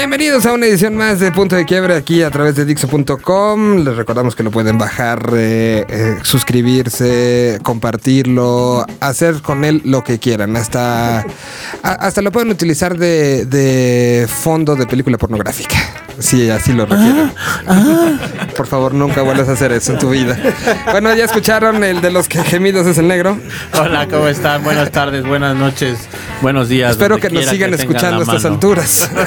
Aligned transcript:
Bienvenidos 0.00 0.44
a 0.44 0.52
una 0.52 0.66
edición 0.66 0.94
más 0.94 1.20
de 1.20 1.32
Punto 1.32 1.56
de 1.56 1.64
Quiebre 1.64 1.96
aquí 1.96 2.22
a 2.22 2.30
través 2.30 2.54
de 2.54 2.66
Dixo.com. 2.66 3.78
Les 3.82 3.96
recordamos 3.96 4.36
que 4.36 4.42
lo 4.42 4.50
pueden 4.50 4.76
bajar, 4.76 5.30
eh, 5.34 5.86
eh, 5.88 6.18
suscribirse, 6.22 7.58
compartirlo, 7.62 8.84
hacer 9.00 9.40
con 9.40 9.64
él 9.64 9.80
lo 9.86 10.04
que 10.04 10.18
quieran. 10.18 10.54
Hasta, 10.56 11.20
a- 11.20 11.24
hasta 11.82 12.20
lo 12.20 12.30
pueden 12.30 12.50
utilizar 12.50 12.98
de, 12.98 13.46
de 13.46 14.28
fondo 14.28 14.76
de 14.76 14.86
película 14.86 15.16
pornográfica. 15.16 15.76
Si 16.18 16.48
así 16.50 16.72
lo 16.72 16.86
requieren. 16.86 17.30
Por 18.56 18.66
favor, 18.66 18.94
nunca 18.94 19.20
vuelvas 19.22 19.48
a 19.50 19.52
hacer 19.52 19.72
eso 19.72 19.92
en 19.92 19.98
tu 19.98 20.10
vida. 20.10 20.38
Bueno, 20.90 21.14
ya 21.14 21.24
escucharon 21.26 21.84
el 21.84 22.00
de 22.00 22.10
los 22.10 22.26
que 22.28 22.42
gemidos 22.42 22.86
es 22.86 22.96
el 22.98 23.06
negro. 23.08 23.38
Hola, 23.78 24.06
¿cómo 24.08 24.26
están? 24.28 24.62
Buenas 24.64 24.90
tardes, 24.92 25.26
buenas 25.26 25.54
noches, 25.56 25.98
buenos 26.40 26.68
días. 26.70 26.92
Espero 26.92 27.18
que 27.18 27.28
nos 27.28 27.44
sigan 27.46 27.70
tengan 27.70 27.80
escuchando 27.80 28.20
a 28.20 28.22
estas 28.22 28.44
alturas. 28.46 29.10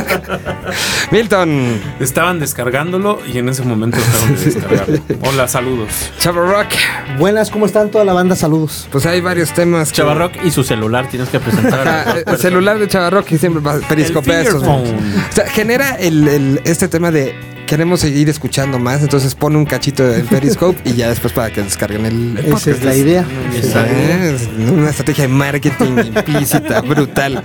Milton, 1.12 1.80
Estaban 2.00 2.40
descargándolo 2.40 3.20
y 3.32 3.38
en 3.38 3.50
ese 3.50 3.64
momento 3.64 3.98
estaban 3.98 4.36
de 4.36 4.46
descargarlo. 4.46 5.00
Hola, 5.28 5.48
saludos. 5.48 6.12
Chavo 6.20 6.42
Rock. 6.42 6.68
Buenas, 7.18 7.50
¿cómo 7.50 7.66
están 7.66 7.90
toda 7.92 8.06
la 8.06 8.14
banda? 8.14 8.36
Saludos. 8.36 8.88
Pues 8.92 9.06
hay 9.06 9.22
varios 9.22 9.52
temas. 9.54 9.90
que- 9.92 9.98
Chavarrock 9.98 10.34
y 10.44 10.52
su 10.52 10.64
celular 10.64 11.08
tienes 11.10 11.30
que 11.30 11.40
presentar. 11.40 12.24
el 12.26 12.38
celular 12.38 12.80
de 12.80 12.88
Chavarro 12.88 13.24
que 13.26 13.38
siempre 13.38 13.62
va- 13.62 13.80
periscopea 13.88 14.44
momentos. 14.44 14.64
O 14.64 15.34
sea, 15.34 15.48
genera 15.48 15.96
el, 15.96 16.28
el- 16.28 16.62
este 16.66 16.88
tema 16.88 17.12
de 17.12 17.36
queremos 17.70 18.00
seguir 18.00 18.28
escuchando 18.30 18.80
más, 18.80 19.04
entonces 19.04 19.36
pone 19.36 19.56
un 19.56 19.66
cachito 19.66 20.12
en 20.12 20.26
Periscope 20.26 20.82
y 20.86 20.94
ya 20.94 21.10
después 21.10 21.34
para 21.34 21.52
que 21.52 21.62
descarguen 21.62 22.04
el, 22.04 22.38
el 22.40 22.54
Esa 22.54 22.72
es 22.72 22.84
la 22.84 22.96
idea. 22.96 23.24
Es 23.54 24.50
una 24.58 24.90
estrategia 24.90 25.26
de 25.26 25.28
marketing 25.28 25.98
implícita, 26.16 26.82
brutal. 26.82 27.44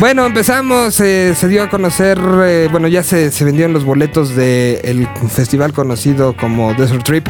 Bueno, 0.00 0.26
empezamos, 0.26 0.98
eh, 1.00 1.36
se 1.36 1.46
dio 1.46 1.62
a 1.62 1.70
conocer, 1.70 2.18
eh, 2.42 2.68
bueno, 2.68 2.88
ya 2.88 3.04
se, 3.04 3.30
se 3.30 3.44
vendieron 3.44 3.72
los 3.72 3.84
boletos 3.84 4.34
del 4.34 5.06
festival 5.32 5.72
conocido 5.72 6.34
como 6.36 6.74
Desert 6.74 7.04
Trip 7.04 7.28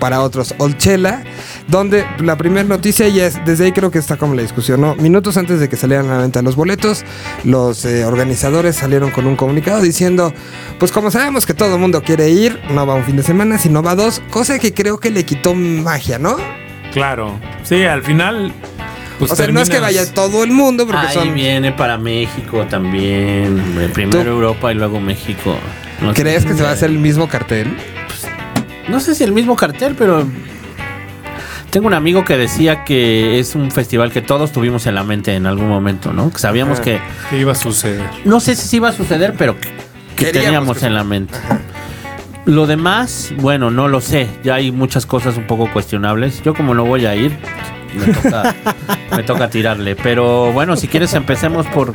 para 0.00 0.22
otros 0.22 0.54
Olchela, 0.58 1.22
donde 1.68 2.06
la 2.20 2.36
primera 2.36 2.64
noticia 2.64 3.08
ya 3.08 3.26
es, 3.26 3.44
desde 3.44 3.64
ahí 3.66 3.72
creo 3.72 3.90
que 3.90 3.98
está 3.98 4.16
como 4.16 4.34
la 4.34 4.42
discusión, 4.42 4.80
¿no? 4.80 4.94
Minutos 4.96 5.36
antes 5.36 5.60
de 5.60 5.68
que 5.68 5.76
salieran 5.76 6.06
a 6.10 6.16
la 6.16 6.22
venta 6.22 6.42
los 6.42 6.56
boletos, 6.56 7.04
los 7.44 7.84
eh, 7.84 8.04
organizadores 8.04 8.76
salieron 8.76 9.10
con 9.10 9.26
un 9.26 9.36
comunicado 9.36 9.80
diciendo, 9.82 10.32
pues 10.78 10.92
como 10.92 11.10
sabemos 11.10 11.46
que 11.46 11.54
todo 11.54 11.74
el 11.74 11.80
mundo 11.80 12.02
quiere 12.02 12.30
ir, 12.30 12.60
no 12.70 12.86
va 12.86 12.94
un 12.94 13.04
fin 13.04 13.16
de 13.16 13.22
semana, 13.22 13.58
sino 13.58 13.82
va 13.82 13.94
dos, 13.94 14.22
cosa 14.30 14.58
que 14.58 14.72
creo 14.72 14.98
que 14.98 15.10
le 15.10 15.24
quitó 15.24 15.54
magia, 15.54 16.18
¿no? 16.18 16.36
Claro. 16.92 17.38
Sí, 17.62 17.84
al 17.84 18.02
final. 18.02 18.52
Pues 19.18 19.32
o 19.32 19.36
sea, 19.36 19.46
no 19.48 19.60
es 19.60 19.70
que 19.70 19.80
vaya 19.80 20.12
todo 20.12 20.44
el 20.44 20.50
mundo, 20.52 20.86
porque 20.86 21.06
Ahí 21.06 21.14
son... 21.14 21.34
viene 21.34 21.72
para 21.72 21.96
México 21.98 22.66
también. 22.68 23.58
hombre. 23.60 23.88
Primero 23.88 24.22
¿Tú? 24.22 24.28
Europa 24.28 24.72
y 24.72 24.74
luego 24.76 25.00
México. 25.00 25.56
No. 26.00 26.12
¿Crees 26.12 26.44
que 26.44 26.54
se 26.54 26.62
va 26.62 26.70
a 26.70 26.72
hacer 26.72 26.90
el 26.90 26.98
mismo 26.98 27.26
cartel? 27.28 27.74
No 28.88 29.00
sé 29.00 29.14
si 29.14 29.24
el 29.24 29.32
mismo 29.32 29.56
cartel, 29.56 29.94
pero 29.96 30.26
tengo 31.70 31.86
un 31.86 31.94
amigo 31.94 32.24
que 32.24 32.36
decía 32.36 32.84
que 32.84 33.38
es 33.38 33.54
un 33.54 33.70
festival 33.70 34.12
que 34.12 34.22
todos 34.22 34.52
tuvimos 34.52 34.86
en 34.86 34.94
la 34.94 35.04
mente 35.04 35.34
en 35.34 35.46
algún 35.46 35.68
momento, 35.68 36.12
¿no? 36.12 36.30
Que 36.30 36.38
sabíamos 36.38 36.80
que 36.80 36.98
¿Qué 37.30 37.38
iba 37.38 37.52
a 37.52 37.56
suceder? 37.56 38.04
no 38.24 38.40
sé 38.40 38.54
si 38.56 38.76
iba 38.76 38.88
a 38.88 38.92
suceder, 38.92 39.34
pero 39.36 39.56
que, 39.60 39.68
que 40.16 40.32
teníamos 40.32 40.78
que- 40.78 40.86
en 40.86 40.94
la 40.94 41.04
mente. 41.04 41.34
Lo 42.46 42.66
demás, 42.68 43.32
bueno, 43.38 43.70
no 43.72 43.88
lo 43.88 44.00
sé. 44.00 44.28
Ya 44.44 44.54
hay 44.54 44.70
muchas 44.70 45.04
cosas 45.04 45.36
un 45.36 45.48
poco 45.48 45.68
cuestionables. 45.72 46.42
Yo 46.44 46.54
como 46.54 46.74
no 46.74 46.84
voy 46.84 47.04
a 47.04 47.16
ir, 47.16 47.36
me 47.98 48.12
toca, 48.14 48.54
me 49.16 49.22
toca 49.24 49.50
tirarle. 49.50 49.96
Pero 49.96 50.52
bueno, 50.52 50.76
si 50.76 50.86
quieres 50.86 51.12
empecemos 51.14 51.66
por... 51.66 51.92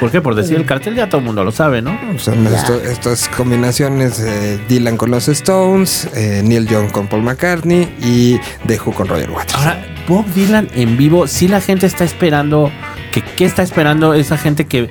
¿Por 0.00 0.10
qué? 0.10 0.20
Por 0.20 0.34
decir 0.34 0.56
el 0.56 0.66
cartel 0.66 0.94
ya 0.94 1.08
todo 1.08 1.20
el 1.20 1.24
mundo 1.26 1.44
lo 1.44 1.52
sabe, 1.52 1.80
¿no? 1.82 1.98
O 2.14 2.18
sea, 2.18 2.34
esto- 2.34 2.80
estas 2.82 3.28
combinaciones, 3.28 4.18
eh, 4.20 4.58
Dylan 4.68 4.96
con 4.96 5.10
los 5.10 5.28
Stones, 5.28 6.08
eh, 6.14 6.42
Neil 6.44 6.66
Young 6.66 6.90
con 6.90 7.06
Paul 7.06 7.22
McCartney 7.22 7.94
y 8.00 8.38
The 8.66 8.78
Who 8.84 8.92
con 8.92 9.08
Roger 9.08 9.30
Waters. 9.30 9.54
Ahora, 9.54 9.86
Bob 10.08 10.26
Dylan 10.34 10.68
en 10.74 10.96
vivo, 10.96 11.26
sí 11.26 11.48
la 11.48 11.60
gente 11.60 11.86
está 11.86 12.04
esperando... 12.04 12.70
Que, 13.12 13.22
¿Qué 13.22 13.44
está 13.44 13.62
esperando 13.62 14.12
esa 14.14 14.36
gente 14.36 14.66
que 14.66 14.88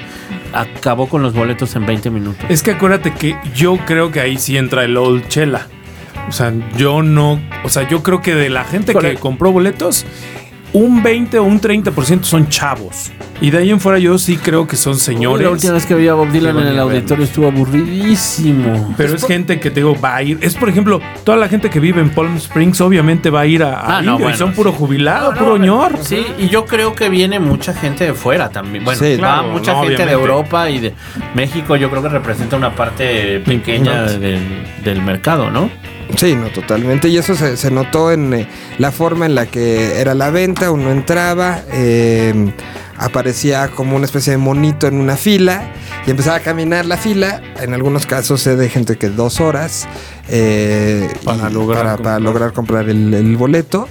acabó 0.53 1.08
con 1.09 1.22
los 1.22 1.34
boletos 1.34 1.75
en 1.75 1.86
20 1.86 2.09
minutos? 2.09 2.46
Es 2.50 2.63
que 2.63 2.72
acuérdate 2.72 3.13
que 3.13 3.36
yo 3.53 3.78
creo 3.86 4.12
que 4.12 4.22
ahí 4.22 4.38
sí 4.38 4.56
entra 4.58 4.86
el 4.86 4.96
old 4.96 5.28
chela. 5.28 5.68
O 6.30 6.31
sea, 6.31 6.53
yo 6.78 7.03
no. 7.03 7.42
O 7.66 7.69
sea, 7.69 7.86
yo 7.90 8.02
creo 8.02 8.22
que 8.22 8.34
de 8.34 8.50
la 8.50 8.63
gente 8.63 8.96
que 8.96 9.16
compró 9.16 9.52
boletos, 9.52 10.06
un 10.73 11.03
20 11.03 11.38
o 11.39 11.44
un 11.44 11.61
30% 11.61 12.23
son 12.23 12.50
chavos. 12.50 13.11
Y 13.41 13.51
de 13.51 13.57
ahí 13.59 13.69
en 13.72 13.79
fuera 13.79 14.00
yo 14.00 14.17
sí 14.17 14.38
creo 14.38 14.67
que 14.67 14.75
son 14.75 14.94
Uy, 14.94 15.00
señores. 15.00 15.45
la 15.45 15.51
última 15.51 15.73
vez 15.73 15.85
que 15.85 15.95
vi 15.95 16.07
a 16.07 16.13
Bob 16.13 16.31
Dylan 16.31 16.57
en 16.59 16.67
el 16.67 16.79
auditorio 16.79 17.25
estuvo 17.25 17.47
aburridísimo. 17.47 18.94
Pero 18.97 19.16
es 19.16 19.25
gente 19.25 19.59
que 19.59 19.69
te 19.69 19.81
digo, 19.81 20.00
va 20.00 20.16
a 20.17 20.23
ir. 20.23 20.38
Es 20.41 20.56
por 20.56 20.69
ejemplo, 20.69 21.01
toda 21.23 21.38
la 21.38 21.47
gente 21.50 21.69
que 21.69 21.79
vive 21.79 22.01
en 22.01 22.09
Palm 22.09 22.38
Springs, 22.38 22.79
obviamente 22.81 23.29
va 23.29 23.41
a 23.41 23.45
ir 23.45 23.63
a. 23.63 23.73
a 23.79 23.97
Ah, 23.97 24.01
no, 24.01 24.13
Indio, 24.13 24.19
y 24.19 24.22
bueno, 24.23 24.38
son 24.38 24.53
puro 24.53 24.72
sí. 24.72 24.78
jubilado, 24.79 25.33
No, 25.33 25.39
puro 25.39 25.57
no, 25.57 25.66
ñor. 25.66 25.97
Sí, 26.01 26.25
y 26.39 26.47
yo 26.50 26.66
creo 26.66 26.95
que 26.95 27.09
viene 27.09 27.39
mucha 27.39 27.73
gente 27.73 28.06
de 28.06 28.13
fuera 28.13 28.50
también. 28.50 28.83
Bueno, 28.85 29.00
Sí, 29.00 29.13
va 29.13 29.17
claro, 29.17 29.47
mucha 29.50 29.73
no, 29.73 29.83
gente 29.83 30.06
de. 30.06 30.12
Europa 30.12 30.69
y 30.69 30.79
de 30.79 30.94
México. 31.35 31.75
Yo 31.75 31.89
creo 31.89 32.01
que 32.01 32.09
representa 32.09 32.56
una 32.56 32.73
parte 32.75 33.39
pequeña 33.41 34.03
del, 34.03 34.39
del 34.83 35.01
mercado, 35.01 35.50
¿no? 35.51 35.69
Sí, 36.18 36.35
no, 36.35 36.50
totalmente. 36.50 37.07
Y 37.09 37.18
eso 37.18 37.35
se, 37.35 37.57
se 37.57 37.72
notó 37.72 38.12
en 38.12 38.34
eh, 38.34 38.47
la 38.78 38.91
forma 38.91 39.25
en 39.25 39.35
la 39.35 39.46
que 39.46 40.00
era 40.00 40.13
la 40.13 40.29
venta. 40.29 40.72
Uno 40.72 40.91
entraba, 40.91 41.62
eh, 41.72 42.51
aparecía 42.98 43.70
como 43.70 43.96
una 43.96 44.06
especie 44.06 44.31
de 44.31 44.38
monito 44.38 44.88
en 44.88 44.96
una 44.96 45.18
fila 45.18 45.72
y 46.06 46.12
empezaba 46.12 46.38
a 46.38 46.40
caminar 46.42 46.86
la 46.86 46.98
fila. 46.98 47.42
En 47.62 47.74
algunos 47.74 48.06
casos 48.06 48.42
se 48.42 48.56
de 48.56 48.70
gente 48.70 48.98
que 48.98 49.09
dos 49.09 49.40
horas 49.42 49.88
eh, 50.30 51.09
Para 51.24 51.50
lograr 51.50 51.78
para, 51.84 51.84
para 51.84 51.96
comprar. 51.98 52.22
lograr 52.22 52.54
comprar 52.54 52.90
el, 52.90 53.14
el 53.14 53.38
boleto. 53.38 53.88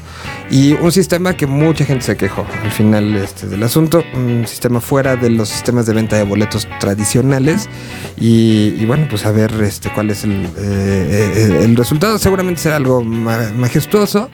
Y 0.51 0.75
un 0.75 0.93
sistema 0.93 1.35
que 1.35 1.47
mucha 1.47 1.85
gente 1.87 2.05
se 2.05 2.17
quejó 2.17 2.45
al 2.63 2.71
final 2.73 3.17
este, 3.17 3.47
del 3.47 3.63
asunto. 3.63 4.05
Un 4.15 4.47
sistema 4.47 4.81
fuera 4.83 5.17
de 5.17 5.31
los 5.31 5.49
sistemas 5.49 5.87
de 5.87 5.95
venta 5.95 6.17
de 6.17 6.25
boletos 6.25 6.69
tradicionales. 6.79 7.71
Y, 8.19 8.75
y 8.79 8.85
bueno, 8.85 9.07
pues 9.09 9.25
a 9.25 9.33
ver 9.33 9.51
este, 9.63 9.91
cuál 9.95 10.11
es 10.11 10.25
el, 10.25 10.45
eh, 10.45 10.49
eh, 10.59 11.61
el 11.63 11.75
resultado. 11.75 12.19
Seguramente 12.19 12.61
será 12.61 12.77
algo 12.77 13.03
ma- 13.03 13.51
majestuoso. 13.57 14.29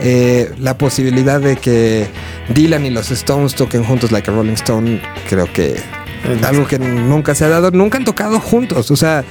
Eh, 0.00 0.52
la 0.58 0.76
posibilidad 0.76 1.40
de 1.40 1.56
que 1.56 2.08
Dylan 2.54 2.84
y 2.84 2.90
los 2.90 3.10
Stones 3.10 3.54
toquen 3.54 3.84
juntos 3.84 4.12
like 4.14 4.30
a 4.30 4.34
Rolling 4.34 4.54
Stone, 4.54 5.02
creo 5.28 5.52
que 5.52 5.76
algo 6.46 6.66
que 6.66 6.78
nunca 6.78 7.34
se 7.34 7.44
ha 7.44 7.48
dado, 7.48 7.70
nunca 7.72 7.98
han 7.98 8.04
tocado 8.04 8.40
juntos, 8.40 8.90
o 8.90 8.96
sea, 8.96 9.24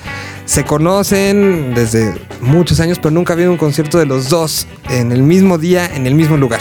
se 0.46 0.64
conocen 0.64 1.74
desde 1.74 2.14
muchos 2.42 2.80
años, 2.80 3.00
pero 3.00 3.12
nunca 3.12 3.34
ha 3.34 3.36
habido 3.36 3.52
un 3.52 3.58
concierto 3.58 3.98
de 3.98 4.06
los 4.06 4.30
dos 4.30 4.68
en 4.90 5.12
el 5.12 5.24
mismo 5.24 5.58
día, 5.58 5.90
en 5.96 6.06
el 6.06 6.14
mismo 6.14 6.38
lugar. 6.38 6.60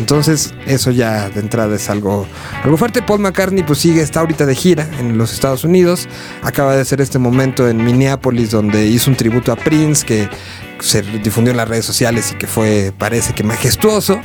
Entonces, 0.00 0.54
eso 0.66 0.90
ya 0.90 1.28
de 1.28 1.40
entrada 1.40 1.76
es 1.76 1.90
algo, 1.90 2.26
algo 2.64 2.76
fuerte. 2.78 3.02
Paul 3.02 3.20
McCartney 3.20 3.62
pues 3.62 3.78
sigue, 3.78 4.00
está 4.00 4.20
ahorita 4.20 4.46
de 4.46 4.54
gira 4.54 4.88
en 4.98 5.18
los 5.18 5.32
Estados 5.32 5.62
Unidos. 5.62 6.08
Acaba 6.42 6.74
de 6.74 6.80
hacer 6.80 7.02
este 7.02 7.18
momento 7.18 7.68
en 7.68 7.84
Minneapolis 7.84 8.50
donde 8.50 8.86
hizo 8.86 9.10
un 9.10 9.16
tributo 9.16 9.52
a 9.52 9.56
Prince 9.56 10.04
que 10.06 10.28
se 10.80 11.02
difundió 11.02 11.50
en 11.50 11.58
las 11.58 11.68
redes 11.68 11.84
sociales 11.84 12.32
y 12.32 12.36
que 12.36 12.46
fue, 12.46 12.92
parece 12.96 13.34
que 13.34 13.42
majestuoso. 13.44 14.18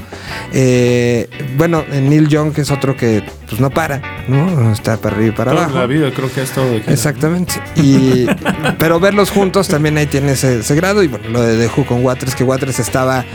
Eh, 0.54 1.30
bueno, 1.58 1.84
Neil 1.92 2.30
Young 2.30 2.54
que 2.54 2.62
es 2.62 2.72
otro 2.72 2.96
que 2.96 3.22
pues 3.50 3.60
no 3.60 3.70
para, 3.70 4.02
¿no? 4.30 4.72
Está 4.72 4.96
para 4.96 5.18
arriba 5.18 5.34
y 5.34 5.36
para 5.36 5.52
Toda 5.52 5.66
abajo. 5.66 5.80
la 5.80 5.86
vida 5.88 6.12
creo 6.16 6.32
que 6.32 6.40
de 6.42 6.48
gira. 6.80 6.94
Exactamente. 6.94 7.54
Y, 7.76 8.28
pero 8.80 9.02
verlos 9.02 9.30
juntos 9.30 9.68
también 9.68 9.98
ahí 9.98 10.06
tiene 10.06 10.32
ese, 10.32 10.60
ese 10.60 10.74
grado. 10.76 11.04
Y 11.04 11.10
bueno, 11.10 11.28
lo 11.28 11.42
de 11.42 11.58
The 11.58 11.74
Who 11.76 11.86
con 11.86 12.04
Waters, 12.04 12.34
que 12.34 12.46
Waters 12.46 12.80
estaba 12.80 13.26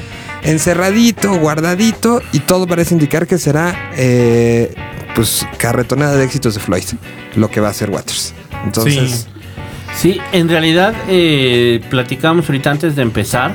encerradito, 0.43 1.35
guardadito, 1.39 2.23
y 2.33 2.41
todo 2.41 2.67
parece 2.67 2.95
indicar 2.95 3.27
que 3.27 3.39
será 3.39 3.91
eh, 3.97 4.75
pues 5.15 5.47
carretonada 5.59 6.17
de 6.17 6.25
éxitos 6.25 6.55
de 6.55 6.61
Floyd, 6.61 6.85
lo 7.37 7.51
que 7.51 7.61
va 7.61 7.69
a 7.69 7.71
hacer 7.71 7.91
Waters. 7.91 8.35
Entonces, 8.65 9.27
Sí, 9.97 10.19
en 10.33 10.49
realidad 10.49 10.95
eh, 11.09 11.81
platicamos 11.91 12.49
ahorita 12.49 12.71
antes 12.71 12.95
de 12.97 13.03
empezar. 13.03 13.53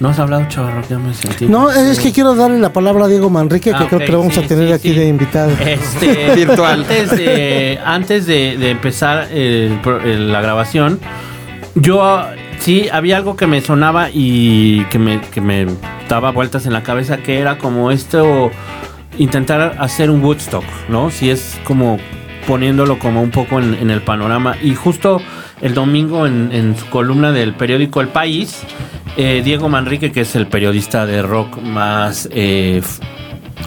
No 0.00 0.08
has 0.08 0.18
hablado, 0.18 0.46
chavarro, 0.48 0.82
ya 0.88 0.98
me 0.98 1.12
sentí. 1.12 1.46
No, 1.46 1.70
es 1.70 2.00
que 2.00 2.10
quiero 2.12 2.34
darle 2.34 2.58
la 2.58 2.72
palabra 2.72 3.04
a 3.04 3.08
Diego 3.08 3.28
Manrique, 3.28 3.70
que 3.70 3.76
Ah, 3.76 3.86
creo 3.86 4.00
que 4.00 4.08
lo 4.10 4.20
vamos 4.20 4.32
sí, 4.34 4.40
a 4.40 4.46
tener 4.46 4.68
sí, 4.68 4.72
aquí 4.72 4.88
sí. 4.88 4.94
de 4.94 5.08
invitado. 5.08 5.52
Este, 5.60 6.34
Virtual. 6.34 6.80
Antes 6.80 7.10
de, 7.10 7.78
antes 7.84 8.26
de, 8.26 8.56
de 8.56 8.70
empezar 8.70 9.28
el 9.30 9.78
pro- 9.82 10.00
el- 10.00 10.32
la 10.32 10.40
grabación, 10.40 10.98
yo 11.74 12.22
sí 12.58 12.88
había 12.90 13.18
algo 13.18 13.36
que 13.36 13.46
me 13.46 13.60
sonaba 13.60 14.08
y 14.10 14.84
que 14.86 14.98
me, 14.98 15.20
que 15.20 15.42
me 15.42 15.66
daba 16.10 16.32
vueltas 16.32 16.66
en 16.66 16.74
la 16.74 16.82
cabeza, 16.82 17.18
que 17.18 17.38
era 17.38 17.56
como 17.56 17.90
esto, 17.90 18.50
intentar 19.16 19.76
hacer 19.78 20.10
un 20.10 20.22
Woodstock, 20.22 20.64
¿no? 20.88 21.10
Si 21.10 21.30
es 21.30 21.58
como 21.64 21.98
poniéndolo 22.46 22.98
como 22.98 23.22
un 23.22 23.30
poco 23.30 23.60
en, 23.60 23.90
el 23.90 24.02
panorama. 24.02 24.56
Y 24.60 24.74
justo 24.74 25.22
el 25.62 25.72
domingo 25.72 26.26
en, 26.26 26.74
su 26.76 26.86
columna 26.86 27.32
del 27.32 27.54
periódico 27.54 28.00
El 28.00 28.08
País, 28.08 28.62
eh, 29.16 29.40
Diego 29.44 29.68
Manrique, 29.68 30.10
que 30.10 30.22
es 30.22 30.34
el 30.34 30.46
periodista 30.46 31.06
de 31.06 31.22
rock 31.22 31.60
más 31.62 32.28
eh, 32.32 32.82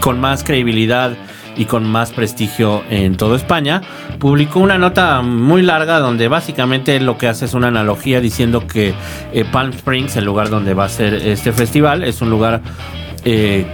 con 0.01 0.19
más 0.19 0.43
credibilidad 0.43 1.13
y 1.55 1.65
con 1.65 1.85
más 1.85 2.11
prestigio 2.11 2.83
en 2.89 3.17
toda 3.17 3.35
España, 3.35 3.81
publicó 4.19 4.59
una 4.59 4.77
nota 4.77 5.21
muy 5.21 5.61
larga 5.61 5.99
donde 5.99 6.27
básicamente 6.27 6.99
lo 6.99 7.17
que 7.17 7.27
hace 7.27 7.45
es 7.45 7.53
una 7.53 7.67
analogía 7.67 8.21
diciendo 8.21 8.67
que 8.67 8.93
eh, 9.33 9.45
Palm 9.51 9.71
Springs, 9.71 10.15
el 10.15 10.25
lugar 10.25 10.49
donde 10.49 10.73
va 10.73 10.85
a 10.85 10.89
ser 10.89 11.13
este 11.13 11.51
festival, 11.51 12.03
es 12.03 12.21
un 12.21 12.29
lugar 12.29 12.61
eh, 13.25 13.65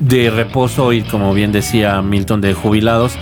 de 0.00 0.30
reposo 0.30 0.92
y 0.92 1.02
como 1.02 1.32
bien 1.32 1.52
decía 1.52 2.02
Milton 2.02 2.40
de 2.40 2.54
jubilados 2.54 3.16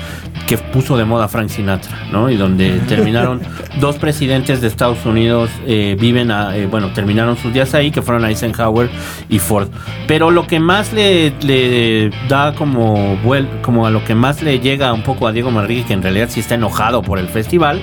que 0.47 0.59
puso 0.59 0.97
de 0.97 1.05
moda 1.05 1.27
Frank 1.29 1.49
Sinatra, 1.49 1.97
¿no? 2.13 2.29
Y 2.31 2.37
donde 2.37 2.79
terminaron 2.89 3.41
dos 3.81 3.97
presidentes 3.97 4.61
de 4.61 4.67
Estados 4.69 5.07
Unidos 5.07 5.51
eh, 5.67 5.97
viven, 5.99 6.31
a- 6.31 6.55
eh, 6.57 6.67
bueno, 6.67 6.89
terminaron 6.93 7.37
sus 7.39 7.53
días 7.53 7.73
ahí, 7.75 7.91
que 7.91 8.03
fueron 8.03 8.25
Eisenhower 8.27 8.91
y 9.31 9.39
Ford. 9.39 9.69
Pero 10.07 10.31
lo 10.31 10.47
que 10.47 10.61
más 10.61 10.93
le, 10.93 11.33
le 11.43 12.11
da 12.29 12.55
como 12.55 13.17
vuel- 13.23 13.49
como 13.63 13.87
a 13.87 13.91
lo 13.91 14.05
que 14.05 14.15
más 14.15 14.43
le 14.43 14.61
llega 14.61 14.93
un 14.93 15.03
poco 15.03 15.27
a 15.27 15.33
Diego 15.33 15.51
Manrique, 15.51 15.87
que 15.87 15.93
en 15.95 16.03
realidad 16.03 16.29
sí 16.31 16.41
está 16.41 16.57
enojado 16.57 17.01
por 17.03 17.19
el 17.19 17.29
festival, 17.29 17.81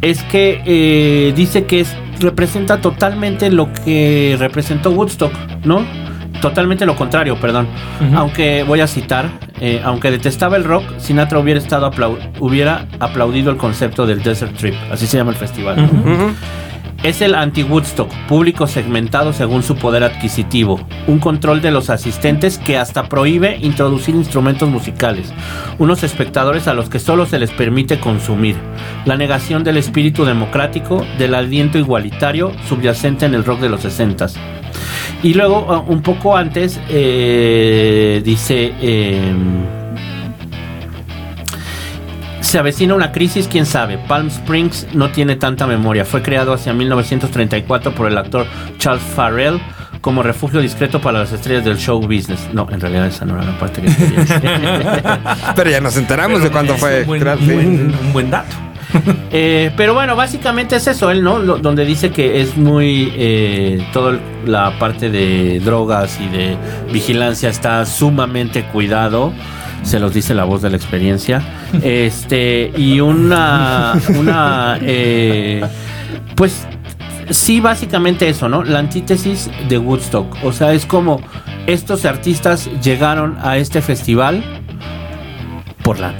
es 0.00 0.22
que 0.24 0.62
eh, 0.66 1.32
dice 1.34 1.64
que 1.64 1.80
es- 1.80 1.96
representa 2.20 2.80
totalmente 2.80 3.50
lo 3.50 3.72
que 3.72 4.36
representó 4.38 4.90
Woodstock, 4.90 5.32
¿no? 5.64 5.84
Totalmente 6.44 6.84
lo 6.84 6.94
contrario, 6.94 7.36
perdón. 7.36 7.66
Aunque 8.14 8.64
voy 8.64 8.80
a 8.80 8.86
citar, 8.86 9.30
eh, 9.60 9.80
aunque 9.82 10.10
detestaba 10.10 10.58
el 10.58 10.64
rock, 10.64 10.84
Sinatra 10.98 11.38
hubiera 11.38 11.58
estado 11.58 11.90
aplau- 11.90 12.18
hubiera 12.38 12.86
aplaudido 13.00 13.50
el 13.50 13.56
concepto 13.56 14.04
del 14.06 14.22
Desert 14.22 14.54
Trip, 14.54 14.74
así 14.92 15.06
se 15.06 15.16
llama 15.16 15.30
el 15.30 15.36
festival. 15.38 15.76
Es 17.02 17.22
el 17.22 17.34
anti-Woodstock, 17.34 18.10
público 18.28 18.66
segmentado 18.66 19.32
según 19.32 19.62
su 19.62 19.76
poder 19.76 20.04
adquisitivo, 20.04 20.80
un 21.06 21.18
control 21.18 21.62
de 21.62 21.70
los 21.70 21.88
asistentes 21.88 22.58
que 22.58 22.76
hasta 22.76 23.04
prohíbe 23.08 23.56
introducir 23.62 24.14
instrumentos 24.14 24.68
musicales, 24.68 25.32
unos 25.78 26.02
espectadores 26.02 26.68
a 26.68 26.74
los 26.74 26.90
que 26.90 26.98
solo 26.98 27.24
se 27.24 27.38
les 27.38 27.50
permite 27.52 28.00
consumir, 28.00 28.56
la 29.06 29.16
negación 29.16 29.64
del 29.64 29.78
espíritu 29.78 30.24
democrático, 30.26 31.06
del 31.18 31.34
aliento 31.34 31.78
igualitario 31.78 32.52
subyacente 32.68 33.24
en 33.26 33.32
el 33.34 33.44
rock 33.44 33.60
de 33.60 33.68
los 33.70 33.80
60 33.82 34.26
Y 35.22 35.34
luego, 35.34 35.60
uh, 35.86 35.90
un 35.92 36.02
poco 36.02 36.36
antes, 36.36 36.80
eh, 36.88 38.20
dice... 38.24 38.72
em, 38.80 39.64
se 42.40 42.58
avecina 42.58 42.94
una 42.94 43.10
crisis, 43.10 43.48
quién 43.48 43.66
sabe. 43.66 43.98
Palm 43.98 44.28
Springs 44.28 44.86
no 44.92 45.10
tiene 45.10 45.34
tanta 45.36 45.66
memoria. 45.66 46.04
Fue 46.04 46.22
creado 46.22 46.52
hacia 46.52 46.72
1934 46.72 47.92
por 47.94 48.06
el 48.06 48.16
actor 48.18 48.46
Charles 48.78 49.02
Farrell 49.02 49.58
como 50.00 50.22
refugio 50.22 50.60
discreto 50.60 51.00
para 51.00 51.20
las 51.20 51.32
estrellas 51.32 51.64
del 51.64 51.78
show 51.78 51.98
business. 52.00 52.46
No, 52.52 52.68
en 52.70 52.80
realidad 52.80 53.06
esa 53.06 53.24
no 53.24 53.34
era 53.40 53.50
la 53.50 53.58
parte 53.58 53.80
que 53.80 53.88
quería 53.92 54.20
decir. 54.20 54.40
Pero 55.56 55.70
ya 55.70 55.80
nos 55.80 55.96
enteramos 55.96 56.42
de 56.42 56.50
cuándo 56.50 56.76
fue. 56.76 57.00
Un 57.00 57.06
buen, 57.06 57.20
creado, 57.22 57.40
un 57.40 57.46
sí. 57.46 57.52
buen- 57.54 57.94
un 58.06 58.12
buen 58.12 58.30
dato. 58.30 58.54
Eh, 59.36 59.72
pero 59.76 59.94
bueno, 59.94 60.14
básicamente 60.14 60.76
es 60.76 60.86
eso, 60.86 61.10
él, 61.10 61.22
¿no? 61.24 61.40
Lo- 61.40 61.58
donde 61.58 61.84
dice 61.84 62.10
que 62.10 62.40
es 62.40 62.56
muy. 62.56 63.12
Eh, 63.16 63.84
toda 63.92 64.18
la 64.46 64.78
parte 64.78 65.10
de 65.10 65.58
drogas 65.60 66.20
y 66.20 66.28
de 66.28 66.56
vigilancia 66.92 67.48
está 67.48 67.84
sumamente 67.84 68.62
cuidado. 68.66 69.32
Se 69.82 69.98
los 69.98 70.14
dice 70.14 70.34
la 70.34 70.44
voz 70.44 70.62
de 70.62 70.70
la 70.70 70.76
experiencia. 70.76 71.42
Este, 71.82 72.72
y 72.76 73.00
una. 73.00 73.94
Una. 74.18 74.78
eh, 74.82 75.64
pues. 76.36 76.66
Sí, 77.30 77.58
básicamente 77.60 78.28
eso, 78.28 78.48
¿no? 78.50 78.62
La 78.62 78.78
antítesis 78.78 79.50
de 79.68 79.78
Woodstock. 79.78 80.36
O 80.44 80.52
sea, 80.52 80.74
es 80.74 80.84
como 80.86 81.20
estos 81.66 82.04
artistas 82.04 82.68
llegaron 82.82 83.36
a 83.42 83.56
este 83.56 83.80
festival 83.80 84.44
por 85.82 85.98
lana. 85.98 86.18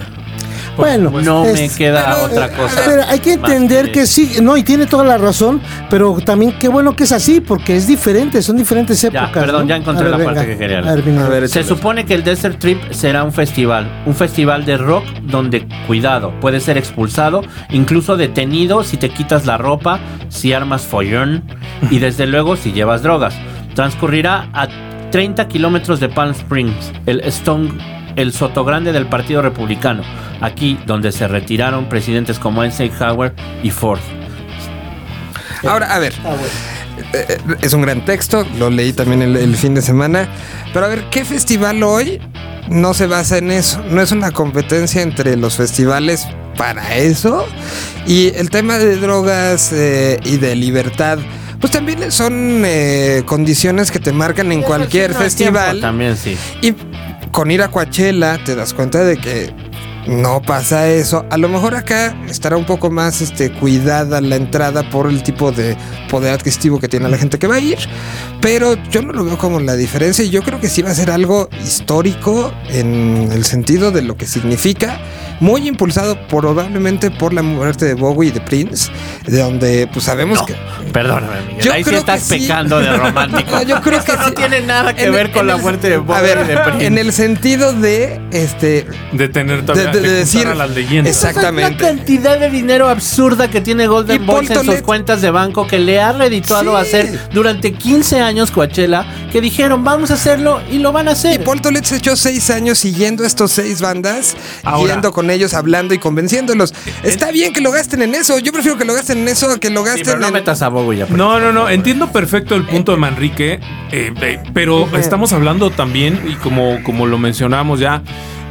Bueno, 0.76 1.10
No 1.22 1.44
me 1.44 1.68
queda 1.68 2.14
pero, 2.14 2.24
otra 2.24 2.46
eh, 2.46 2.56
cosa. 2.56 2.82
Pero 2.84 3.02
hay 3.08 3.18
que 3.20 3.32
entender 3.34 3.92
que 3.92 4.06
sí, 4.06 4.36
no, 4.42 4.56
y 4.56 4.62
tiene 4.62 4.86
toda 4.86 5.04
la 5.04 5.18
razón, 5.18 5.60
pero 5.90 6.18
también 6.24 6.54
qué 6.58 6.68
bueno 6.68 6.94
que 6.96 7.04
es 7.04 7.12
así, 7.12 7.40
porque 7.40 7.76
es 7.76 7.86
diferente, 7.86 8.42
son 8.42 8.56
diferentes 8.56 9.02
épocas. 9.04 9.30
perdón, 9.30 9.62
¿no? 9.62 9.68
ya 9.68 9.76
encontré 9.76 10.10
ver, 10.10 10.18
la 10.18 10.24
parte 10.24 10.46
que 10.46 10.56
quería 10.56 10.78
A 10.78 10.94
ver, 10.94 11.02
venga. 11.02 11.26
A 11.26 11.28
ver, 11.28 11.48
Se 11.48 11.62
supone 11.62 12.04
que 12.04 12.14
el 12.14 12.24
Desert 12.24 12.58
Trip 12.58 12.92
será 12.92 13.24
un 13.24 13.32
festival, 13.32 13.88
un 14.06 14.14
festival 14.14 14.64
de 14.64 14.76
rock 14.76 15.04
donde, 15.22 15.66
cuidado, 15.86 16.32
puedes 16.40 16.64
ser 16.64 16.78
expulsado, 16.78 17.42
incluso 17.70 18.16
detenido 18.16 18.84
si 18.84 18.96
te 18.96 19.10
quitas 19.10 19.46
la 19.46 19.58
ropa, 19.58 20.00
si 20.28 20.52
armas 20.52 20.82
follón 20.82 21.44
y 21.90 21.98
desde 21.98 22.26
luego 22.26 22.56
si 22.56 22.72
llevas 22.72 23.02
drogas. 23.02 23.34
Transcurrirá 23.74 24.48
a 24.52 24.68
30 25.10 25.46
kilómetros 25.48 26.00
de 26.00 26.08
Palm 26.08 26.32
Springs, 26.32 26.92
el 27.06 27.20
Stone, 27.20 27.70
el 28.16 28.32
Sotogrande 28.32 28.92
del 28.92 29.06
Partido 29.06 29.42
Republicano, 29.42 30.02
aquí 30.40 30.78
donde 30.86 31.12
se 31.12 31.28
retiraron 31.28 31.88
presidentes 31.88 32.38
como 32.38 32.62
Eisenhower 32.64 33.34
y 33.62 33.70
Ford. 33.70 34.00
Ahora, 35.66 35.94
a 35.94 35.98
ver. 35.98 36.12
eh, 37.12 37.38
Es 37.62 37.72
un 37.72 37.82
gran 37.82 38.04
texto, 38.04 38.46
lo 38.58 38.70
leí 38.70 38.92
también 38.92 39.22
el, 39.22 39.36
el 39.36 39.56
fin 39.56 39.74
de 39.74 39.82
semana. 39.82 40.28
Pero 40.72 40.86
a 40.86 40.88
ver, 40.88 41.04
¿qué 41.10 41.24
festival 41.24 41.82
hoy 41.82 42.20
no 42.68 42.94
se 42.94 43.06
basa 43.06 43.38
en 43.38 43.50
eso? 43.50 43.82
No 43.90 44.02
es 44.02 44.12
una 44.12 44.30
competencia 44.30 45.00
entre 45.02 45.36
los 45.36 45.56
festivales 45.56 46.26
para 46.56 46.96
eso. 46.96 47.46
Y 48.06 48.28
el 48.36 48.50
tema 48.50 48.78
de 48.78 48.96
drogas 48.96 49.72
eh, 49.72 50.20
y 50.24 50.36
de 50.36 50.54
libertad, 50.54 51.18
pues 51.60 51.72
también 51.72 52.12
son 52.12 52.62
eh, 52.66 53.22
condiciones 53.24 53.90
que 53.90 53.98
te 53.98 54.12
marcan 54.12 54.52
en 54.52 54.60
cualquier 54.62 55.14
festival. 55.14 55.80
También 55.80 56.16
sí. 56.16 56.36
Y 56.60 56.74
con 57.34 57.50
ir 57.50 57.62
a 57.62 57.68
Coachella 57.68 58.38
te 58.44 58.54
das 58.54 58.72
cuenta 58.72 59.02
de 59.02 59.16
que 59.16 59.52
no 60.06 60.40
pasa 60.40 60.88
eso. 60.88 61.26
A 61.30 61.36
lo 61.36 61.48
mejor 61.48 61.74
acá 61.74 62.16
estará 62.28 62.56
un 62.56 62.64
poco 62.64 62.92
más 62.92 63.20
este, 63.20 63.50
cuidada 63.50 64.20
la 64.20 64.36
entrada 64.36 64.88
por 64.88 65.08
el 65.08 65.24
tipo 65.24 65.50
de 65.50 65.76
poder 66.08 66.32
adquisitivo 66.32 66.78
que 66.78 66.86
tiene 66.86 67.08
la 67.08 67.18
gente 67.18 67.36
que 67.36 67.48
va 67.48 67.56
a 67.56 67.60
ir. 67.60 67.78
Pero 68.44 68.76
yo 68.90 69.00
no 69.00 69.14
lo 69.14 69.24
veo 69.24 69.38
como 69.38 69.58
la 69.58 69.74
diferencia 69.74 70.22
y 70.22 70.28
yo 70.28 70.42
creo 70.42 70.60
que 70.60 70.68
sí 70.68 70.82
va 70.82 70.90
a 70.90 70.94
ser 70.94 71.10
algo 71.10 71.48
histórico 71.64 72.52
en 72.68 73.30
el 73.32 73.42
sentido 73.46 73.90
de 73.90 74.02
lo 74.02 74.18
que 74.18 74.26
significa. 74.26 75.00
Muy 75.40 75.66
impulsado 75.66 76.16
probablemente 76.28 77.10
por 77.10 77.32
la 77.34 77.42
muerte 77.42 77.86
de 77.86 77.94
Bowie 77.94 78.28
y 78.28 78.32
de 78.32 78.40
Prince, 78.40 78.90
de 79.26 79.38
donde 79.40 79.88
pues 79.92 80.04
sabemos 80.04 80.38
No, 80.38 80.46
que... 80.46 80.54
perdóname, 80.92 81.40
Miguel. 81.48 81.64
Yo 81.64 81.72
Ahí 81.72 81.82
sí 81.82 81.88
creo 81.90 82.00
estás 82.00 82.22
que 82.28 82.34
sí. 82.38 82.42
pecando 82.42 82.78
de 82.78 82.96
romántico. 82.96 83.50
No, 83.54 83.62
yo 83.62 83.80
creo 83.80 83.98
Esto 83.98 84.12
que 84.12 84.18
no 84.18 84.28
sí. 84.28 84.34
tiene 84.36 84.60
nada 84.60 84.94
que 84.94 85.04
En- 85.04 85.12
ver 85.12 85.32
con 85.32 85.46
la 85.46 85.56
muerte 85.56 85.88
de 85.90 85.96
Bowie 85.96 86.16
A 86.18 86.22
ver, 86.22 86.38
y 86.44 86.48
de 86.48 86.56
Prince. 86.58 86.86
en 86.86 86.98
el 86.98 87.12
sentido 87.12 87.72
de 87.72 88.20
este 88.30 88.86
De 89.12 89.28
tener 89.28 89.60
de, 89.60 89.62
todavía 89.64 89.90
de- 89.90 90.00
de 90.00 90.08
de 90.08 90.14
decir 90.18 90.46
a 90.46 90.54
las 90.54 90.70
leyendas. 90.70 91.04
La 91.22 91.28
exactamente 91.30 91.84
cantidad 91.84 92.38
de 92.38 92.50
dinero 92.50 92.88
absurda 92.88 93.48
que 93.48 93.60
tiene 93.60 93.86
Golden 93.88 94.24
Boys 94.26 94.50
en 94.50 94.64
sus 94.64 94.82
cuentas 94.82 95.20
de 95.20 95.30
banco 95.30 95.66
que 95.66 95.78
le 95.80 96.00
ha 96.00 96.12
redituado 96.12 96.72
Sí. 96.80 96.88
hacer 96.96 97.28
durante 97.32 97.72
15 97.72 98.20
años 98.20 98.33
Coachella, 98.50 99.06
que 99.32 99.40
dijeron 99.40 99.84
vamos 99.84 100.10
a 100.10 100.14
hacerlo 100.14 100.60
y 100.70 100.78
lo 100.78 100.92
van 100.92 101.08
a 101.08 101.10
Y 101.10 101.14
hacer. 101.14 101.44
Paul 101.44 101.60
Tolet 101.60 101.84
se 101.84 101.96
echó 101.96 102.16
seis 102.16 102.50
años 102.50 102.78
siguiendo 102.78 103.24
a 103.24 103.26
estos 103.26 103.52
seis 103.52 103.80
bandas, 103.80 104.36
Ahora- 104.64 104.92
yendo 104.94 105.12
con 105.12 105.30
ellos, 105.30 105.54
hablando 105.54 105.94
y 105.94 105.98
convenciéndolos. 105.98 106.74
Está 107.02 107.30
bien 107.30 107.52
que 107.52 107.60
lo 107.60 107.70
gasten 107.70 108.02
en 108.02 108.14
eso. 108.14 108.38
Yo 108.38 108.52
prefiero 108.52 108.76
que 108.78 108.84
lo 108.84 108.94
gasten 108.94 109.18
en 109.18 109.28
eso 109.28 109.50
a 109.50 109.58
que 109.58 109.70
lo 109.70 109.80
Sí, 109.82 109.86
gasten 109.86 110.04
pero 110.06 110.18
no 110.18 110.26
en. 110.28 110.32
metas 110.34 110.62
a 110.62 110.68
Bowie 110.68 110.98
ya. 110.98 111.06
No, 111.06 111.38
no, 111.40 111.52
no. 111.52 111.68
Entiendo 111.68 112.10
perfecto 112.12 112.54
el 112.54 112.66
punto 112.66 112.92
de 112.92 112.98
Manrique, 112.98 113.60
eh, 113.92 114.12
eh, 114.20 114.42
pero 114.52 114.88
estamos 114.96 115.32
hablando 115.32 115.70
también, 115.70 116.20
y 116.28 116.34
como, 116.34 116.82
como 116.82 117.06
lo 117.06 117.18
mencionamos 117.18 117.80
ya, 117.80 118.02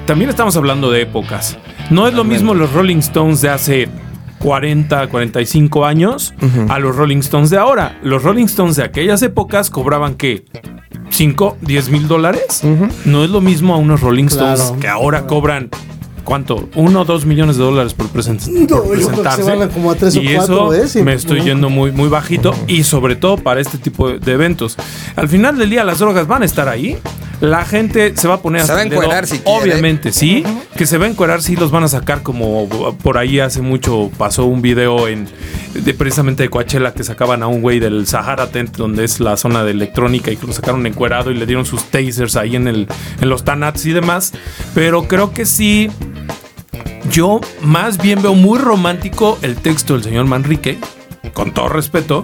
también 0.05 0.29
estamos 0.29 0.55
hablando 0.57 0.91
de 0.91 1.01
épocas. 1.01 1.57
No 1.89 2.07
es 2.07 2.13
lo 2.13 2.23
mismo 2.23 2.53
los 2.53 2.71
Rolling 2.73 2.97
Stones 2.97 3.41
de 3.41 3.49
hace 3.49 3.89
40, 4.43 5.07
45 5.07 5.85
años 5.85 6.33
a 6.69 6.77
los 6.79 6.95
Rolling 6.95 7.17
Stones 7.19 7.49
de 7.49 7.57
ahora. 7.57 7.97
Los 8.03 8.21
Rolling 8.23 8.45
Stones 8.45 8.75
de 8.75 8.83
aquellas 8.83 9.21
épocas 9.21 9.69
cobraban 9.69 10.15
que 10.15 10.43
5, 11.09 11.57
10 11.61 11.89
mil 11.89 12.07
dólares. 12.07 12.61
No 13.05 13.23
es 13.23 13.29
lo 13.29 13.39
mismo 13.41 13.73
a 13.73 13.77
unos 13.77 14.01
Rolling 14.01 14.25
Stones 14.25 14.59
Claro. 14.61 14.79
que 14.79 14.87
ahora 14.89 15.25
cobran. 15.25 15.69
¿Cuánto? 16.23 16.69
Uno 16.75 17.01
o 17.01 17.05
dos 17.05 17.25
millones 17.25 17.57
de 17.57 17.63
dólares 17.63 17.93
por, 17.93 18.07
present- 18.07 18.47
No, 18.47 18.65
por 18.67 18.89
presentarse. 18.91 19.43
van 19.43 19.61
a 19.63 19.67
como 19.67 19.91
a 19.91 19.95
tres 19.95 20.15
o 20.15 20.21
y 20.21 20.33
cuatro, 20.35 20.71
eso 20.73 20.99
¿eh? 20.99 21.03
Me 21.03 21.13
estoy 21.13 21.41
yendo 21.41 21.69
muy, 21.69 21.91
muy 21.91 22.07
bajito 22.07 22.53
y 22.65 22.83
sobre 22.83 23.17
todo 23.17 23.35
para 23.37 23.59
este 23.59 23.77
tipo 23.77 24.07
de, 24.07 24.19
de 24.19 24.31
eventos. 24.31 24.77
Al 25.17 25.27
final 25.27 25.57
del 25.57 25.69
día 25.69 25.83
las 25.83 25.99
drogas 25.99 26.25
van 26.25 26.41
a 26.43 26.45
estar 26.45 26.69
ahí. 26.69 26.97
La 27.43 27.65
gente 27.65 28.15
se 28.15 28.29
va 28.29 28.35
a 28.35 28.41
poner 28.41 28.61
Se 28.61 28.71
hasta 28.71 28.75
va 28.75 28.79
a 28.79 28.83
encuerar 28.85 29.27
si 29.27 29.39
quiere. 29.39 29.61
Obviamente, 29.61 30.13
sí. 30.13 30.45
Que 30.77 30.85
se 30.85 30.97
va 30.97 31.07
a 31.07 31.09
encuerar, 31.09 31.41
sí 31.41 31.57
los 31.57 31.71
van 31.71 31.83
a 31.83 31.89
sacar 31.89 32.23
como 32.23 32.69
por 33.03 33.17
ahí 33.17 33.41
hace 33.41 33.61
mucho 33.61 34.09
pasó 34.17 34.45
un 34.45 34.61
video 34.61 35.09
en 35.09 35.27
de 35.73 35.93
precisamente 35.93 36.43
de 36.43 36.49
Coachella 36.49 36.93
que 36.93 37.03
sacaban 37.03 37.43
a 37.43 37.47
un 37.47 37.61
güey 37.61 37.81
del 37.81 38.07
Sahara 38.07 38.47
Tent, 38.47 38.77
donde 38.77 39.03
es 39.03 39.19
la 39.19 39.35
zona 39.35 39.65
de 39.65 39.71
electrónica, 39.71 40.31
y 40.31 40.37
que 40.37 40.47
lo 40.47 40.53
sacaron 40.53 40.87
encuerado 40.87 41.31
y 41.31 41.33
le 41.33 41.45
dieron 41.45 41.65
sus 41.65 41.83
tasers 41.83 42.37
ahí 42.37 42.55
en 42.55 42.69
el 42.69 42.87
en 43.19 43.27
los 43.27 43.43
tanats 43.43 43.85
y 43.87 43.91
demás. 43.91 44.31
Pero 44.73 45.09
creo 45.09 45.33
que 45.33 45.45
sí 45.45 45.91
yo 47.11 47.41
más 47.61 47.97
bien 47.97 48.21
veo 48.21 48.35
muy 48.35 48.57
romántico 48.57 49.37
el 49.41 49.57
texto 49.57 49.95
del 49.95 50.03
señor 50.03 50.27
Manrique, 50.27 50.77
con 51.33 51.53
todo 51.53 51.67
respeto, 51.67 52.23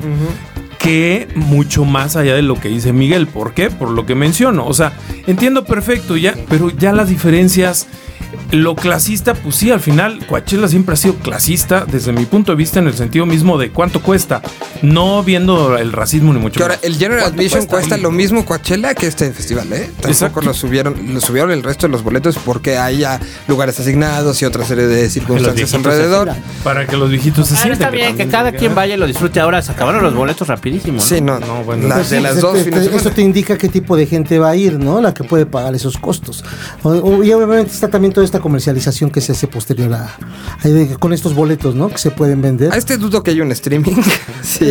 que 0.79 1.27
mucho 1.36 1.86
más 1.86 2.15
allá 2.15 2.33
de 2.33 2.41
lo 2.41 2.55
que 2.55 2.69
dice 2.69 2.93
Miguel. 2.93 3.27
¿Por 3.27 3.53
qué? 3.53 3.69
Por 3.69 3.91
lo 3.91 4.05
que 4.05 4.15
menciono. 4.15 4.65
O 4.65 4.74
sea, 4.74 4.93
entiendo 5.27 5.65
perfecto 5.65 6.17
ya, 6.17 6.33
pero 6.50 6.71
ya 6.71 6.93
las 6.93 7.09
diferencias 7.09 7.88
lo 8.51 8.75
clasista, 8.75 9.33
pues 9.36 9.55
sí, 9.55 9.71
al 9.71 9.79
final 9.79 10.25
Coachella 10.27 10.67
siempre 10.67 10.93
ha 10.93 10.98
sido 10.98 11.15
clasista 11.15 11.86
desde 11.86 12.12
mi 12.13 12.25
punto 12.25 12.51
de 12.51 12.55
vista 12.57 12.79
en 12.79 12.88
el 12.88 12.93
sentido 12.95 13.25
mismo 13.25 13.57
de 13.57 13.71
cuánto 13.71 14.01
cuesta, 14.01 14.41
no 14.81 15.24
viendo 15.24 15.77
el 15.77 15.91
racismo 15.91 16.33
ni 16.33 16.39
mucho 16.39 16.57
Que 16.57 16.63
ahora, 16.63 16.75
menos. 16.81 16.86
el 16.86 17.00
General 17.00 17.21
¿Cuánto 17.24 17.38
Admission 17.41 17.65
cuesta 17.67 17.98
Y- 17.98 18.01
lo 18.01 18.12
mismo 18.12 18.45
Coachella 18.45 18.93
que 18.95 19.07
este 19.07 19.31
festival, 19.31 19.71
¿eh? 19.74 19.86
Tampoco 19.88 20.07
Exacto. 20.09 20.41
lo 20.41 20.53
subieron, 20.53 21.13
lo 21.13 21.21
subieron 21.21 21.51
el 21.51 21.63
resto 21.63 21.88
de 21.88 21.91
los 21.91 22.03
boletos 22.03 22.38
porque 22.43 22.77
hay 22.77 23.00
ya 23.00 23.19
lugares 23.48 23.79
asignados 23.79 24.41
y 24.41 24.45
otra 24.45 24.63
serie 24.65 24.88
de 24.88 25.09
circunstancias 25.09 25.74
alrededor. 25.74 26.29
Para 26.63 26.88
que 26.88 26.98
los 26.98 27.09
viejitos 27.09 27.48
se 27.48 27.55
sientan. 27.55 27.74
está 27.74 27.89
bien, 27.89 28.17
que 28.17 28.27
cada 28.27 28.51
quien 28.51 28.74
vaya 28.75 28.95
y 28.95 28.98
lo 28.98 29.05
disfrute. 29.07 29.39
Ahora 29.39 29.62
se 29.62 29.71
acabaron 29.71 30.01
los 30.03 30.13
boletos 30.15 30.48
rapidísimo. 30.48 30.98
¿no? 30.98 31.01
Sí, 31.01 31.21
no, 31.21 31.39
No, 31.39 31.63
bueno. 31.63 31.88
las 31.88 31.98
Pues 32.00 32.09
de 32.09 32.17
sí, 32.17 32.24
las 32.24 32.36
te- 32.36 32.41
dos 32.41 32.53
te- 32.63 32.71
de 32.71 32.95
Eso 32.95 33.12
te 33.12 33.21
indica 33.21 33.57
qué 33.57 33.69
tipo 33.69 33.95
de 33.95 34.05
gente 34.07 34.39
va 34.39 34.50
a 34.50 34.55
ir, 34.55 34.79
¿no? 34.79 35.01
La 35.01 35.13
que 35.13 35.24
puede 35.24 35.45
pagar 35.45 35.75
esos 35.75 35.98
costos. 35.98 36.43
O- 36.83 36.89
o- 36.89 37.24
y 37.24 37.31
obviamente 37.31 37.71
está 37.74 37.88
también 37.89 38.13
toda 38.19 38.25
esta 38.25 38.41
comercialización 38.41 39.11
que 39.11 39.21
se 39.21 39.31
hace 39.31 39.47
posterior 39.47 39.93
a, 39.93 40.13
con 40.99 41.13
estos 41.13 41.33
boletos, 41.33 41.73
¿no? 41.73 41.88
Que 41.88 41.97
se 41.97 42.11
pueden 42.11 42.41
vender. 42.41 42.73
A 42.73 42.75
este 42.75 42.97
dudo 42.97 43.23
que 43.23 43.31
hay 43.31 43.39
un 43.39 43.49
streaming. 43.53 43.93
sí. 44.43 44.65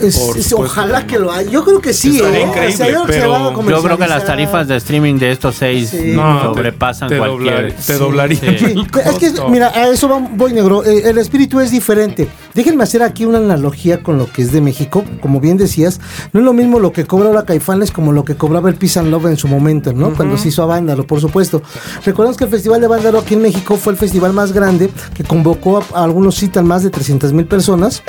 Es- 0.00 0.16
por 0.18 0.38
es- 0.38 0.46
supuesto 0.46 0.56
ojalá 0.60 1.06
que 1.06 1.18
lo 1.18 1.30
haya. 1.30 1.50
Yo 1.50 1.62
creo 1.62 1.80
que 1.82 1.92
sí, 1.92 2.18
¿eh? 2.18 2.42
increíble, 2.46 2.46
yo 2.46 2.52
creo 2.52 3.06
que 3.06 3.12
se 3.12 3.18
pero 3.18 3.52
yo 3.76 3.82
creo 3.82 3.98
que 3.98 4.06
las 4.06 4.24
tarifas 4.24 4.66
de 4.66 4.76
streaming 4.76 5.18
de 5.18 5.32
estos 5.32 5.56
seis 5.56 5.90
Sí. 5.90 6.12
No, 6.14 6.42
sobrepasan 6.54 7.08
te- 7.10 7.16
te 7.16 7.18
cualquier. 7.18 7.74
doblar- 7.74 7.86
te 7.86 7.98
doblarían 7.98 8.58
Sí. 8.58 8.64
el 8.64 8.78
Es 9.06 9.18
que, 9.18 9.32
mira, 9.50 9.68
a 9.68 9.88
eso 9.88 10.08
va- 10.08 10.26
voy 10.34 10.54
negro. 10.54 10.82
Eh, 10.82 11.02
El 11.10 11.18
espíritu 11.18 11.60
es 11.60 11.70
diferente. 11.70 12.28
Déjenme 12.54 12.82
hacer 12.84 13.02
aquí 13.02 13.26
una 13.26 13.38
analogía 13.38 14.02
con 14.02 14.16
lo 14.16 14.32
que 14.32 14.40
es 14.40 14.52
de 14.52 14.62
México. 14.62 15.04
Como 15.20 15.38
bien 15.40 15.58
decías, 15.58 16.00
no 16.32 16.40
es 16.40 16.46
lo 16.46 16.54
mismo 16.54 16.80
lo 16.80 16.92
que 16.92 17.04
cobra 17.04 17.28
ahora 17.28 17.44
Caifanes 17.44 17.90
como 17.90 18.12
lo 18.12 18.24
que 18.24 18.36
cobraba 18.36 18.70
el 18.70 18.76
Peace 18.76 18.98
and 18.98 19.10
Love 19.10 19.26
en 19.26 19.36
su 19.36 19.48
momento, 19.48 19.92
¿no? 19.92 20.14
Cuando 20.14 20.38
se 20.38 20.48
hizo 20.48 20.62
a 20.62 20.66
Vándalo, 20.66 21.06
por 21.06 21.20
supuesto. 21.20 21.62
Recordemos 22.06 22.38
que 22.38 22.44
el 22.44 22.50
Festival 22.50 22.80
de 22.80 22.85
Vándalo 22.88 23.18
aquí 23.18 23.34
en 23.34 23.42
México 23.42 23.76
fue 23.76 23.92
el 23.92 23.98
festival 23.98 24.32
más 24.32 24.52
grande 24.52 24.90
que 25.14 25.24
convocó 25.24 25.78
a, 25.78 25.84
a 26.00 26.04
algunos 26.04 26.36
citan 26.36 26.66
más 26.66 26.82
de 26.82 26.90
300 26.90 27.32
mil 27.32 27.46
personas. 27.46 28.02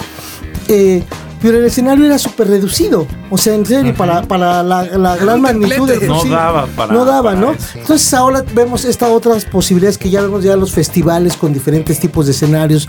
Eh, 0.67 1.03
pero 1.41 1.57
el 1.57 1.65
escenario 1.65 2.05
era 2.05 2.17
súper 2.17 2.47
reducido. 2.47 3.07
O 3.29 3.37
sea, 3.37 3.53
en 3.55 3.65
serio, 3.65 3.93
para, 3.95 4.21
para 4.23 4.63
la, 4.63 4.83
la 4.97 5.15
gran 5.17 5.41
magnitud 5.41 5.87
de 5.89 6.07
No 6.07 6.21
sí, 6.21 6.29
daba 6.29 6.65
para- 6.67 6.93
No 6.93 7.05
daba, 7.05 7.31
para 7.31 7.39
¿no? 7.39 7.51
eso. 7.51 7.77
Entonces 7.79 8.13
ahora 8.13 8.43
vemos 8.55 8.85
estas 8.85 9.09
otras 9.09 9.45
posibilidades 9.45 9.97
que 9.97 10.09
ya 10.09 10.21
vemos 10.21 10.43
ya 10.43 10.55
los 10.55 10.71
festivales 10.71 11.35
con 11.35 11.53
diferentes 11.53 11.99
tipos 11.99 12.25
de 12.25 12.31
escenarios. 12.31 12.87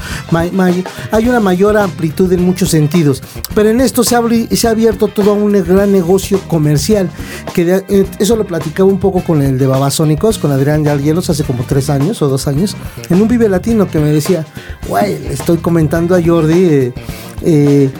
Hay 1.10 1.28
una 1.28 1.40
mayor 1.40 1.76
amplitud 1.76 2.32
en 2.32 2.42
muchos 2.44 2.70
sentidos. 2.70 3.22
Pero 3.54 3.70
en 3.70 3.80
esto 3.80 4.04
se 4.04 4.16
ha, 4.16 4.22
se 4.52 4.68
ha 4.68 4.70
abierto 4.70 5.08
todo 5.08 5.34
un 5.34 5.52
gran 5.52 5.92
negocio 5.92 6.40
comercial. 6.48 7.10
Que 7.54 7.64
de- 7.64 7.84
eh, 7.88 8.06
eso 8.18 8.36
lo 8.36 8.46
platicaba 8.46 8.88
un 8.88 8.98
poco 9.00 9.22
con 9.22 9.42
el 9.42 9.58
de 9.58 9.66
Babasónicos, 9.66 10.38
con 10.38 10.52
Adrián 10.52 10.84
Yarguielos 10.84 11.28
hace 11.30 11.44
como 11.44 11.64
tres 11.64 11.90
años 11.90 12.22
o 12.22 12.28
dos 12.28 12.46
años. 12.46 12.76
En 13.10 13.20
un 13.20 13.28
Vive 13.28 13.48
Latino 13.48 13.88
que 13.90 13.98
me 13.98 14.10
decía, 14.10 14.46
güey, 14.88 15.18
le 15.18 15.32
estoy 15.32 15.58
comentando 15.58 16.14
a 16.14 16.22
Jordi. 16.24 16.64
eh, 16.64 16.92
eh, 17.42 17.90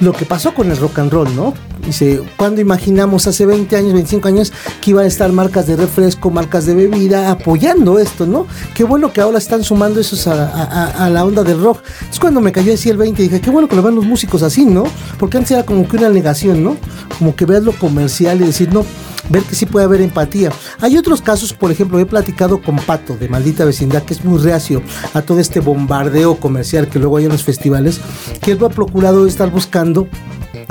lo 0.00 0.12
que 0.12 0.24
pasó 0.24 0.54
con 0.54 0.70
el 0.70 0.76
rock 0.76 0.98
and 0.98 1.12
roll, 1.12 1.36
¿no? 1.36 1.54
Dice, 1.86 2.22
cuando 2.36 2.60
imaginamos 2.60 3.26
hace 3.26 3.46
20 3.46 3.76
años, 3.76 3.92
25 3.92 4.28
años, 4.28 4.52
que 4.80 4.90
iban 4.90 5.04
a 5.04 5.08
estar 5.08 5.30
marcas 5.32 5.66
de 5.66 5.76
refresco, 5.76 6.30
marcas 6.30 6.66
de 6.66 6.74
bebida 6.74 7.30
apoyando 7.30 7.98
esto, 7.98 8.26
¿no? 8.26 8.46
Qué 8.74 8.84
bueno 8.84 9.12
que 9.12 9.20
ahora 9.20 9.38
están 9.38 9.64
sumando 9.64 10.00
esos 10.00 10.26
a, 10.26 11.08
la 11.10 11.24
onda 11.24 11.42
del 11.42 11.60
rock. 11.60 11.80
Es 12.10 12.18
cuando 12.18 12.40
me 12.40 12.52
cayó 12.52 12.74
así 12.74 12.88
el 12.88 12.96
20 12.96 13.22
y 13.22 13.28
dije, 13.28 13.40
qué 13.40 13.50
bueno 13.50 13.68
que 13.68 13.76
lo 13.76 13.82
ven 13.82 13.94
los 13.94 14.04
músicos 14.04 14.42
así, 14.42 14.64
¿no? 14.64 14.84
Porque 15.18 15.38
antes 15.38 15.52
era 15.52 15.64
como 15.64 15.86
que 15.88 15.96
una 15.96 16.08
negación, 16.08 16.62
¿no? 16.62 16.76
Como 17.18 17.34
que 17.34 17.44
veas 17.44 17.62
lo 17.62 17.72
comercial 17.72 18.40
y 18.40 18.46
decir, 18.46 18.72
no, 18.72 18.84
ver 19.32 19.42
que 19.42 19.54
sí 19.54 19.66
puede 19.66 19.86
haber 19.86 20.00
empatía. 20.00 20.50
Hay 20.80 20.96
otros 20.96 21.22
casos, 21.22 21.52
por 21.52 21.70
ejemplo, 21.70 21.98
he 21.98 22.06
platicado 22.06 22.60
con 22.60 22.76
Pato 22.76 23.16
de 23.16 23.28
Maldita 23.28 23.64
Vecindad, 23.64 24.02
que 24.02 24.14
es 24.14 24.24
muy 24.24 24.38
reacio 24.38 24.82
a 25.14 25.22
todo 25.22 25.40
este 25.40 25.60
bombardeo 25.60 26.36
comercial 26.36 26.88
que 26.88 26.98
luego 26.98 27.16
hay 27.16 27.24
en 27.24 27.32
los 27.32 27.42
festivales, 27.42 28.00
que 28.40 28.52
él 28.52 28.58
lo 28.58 28.66
ha 28.66 28.70
procurado 28.70 29.26
estar 29.26 29.50
buscando 29.50 30.06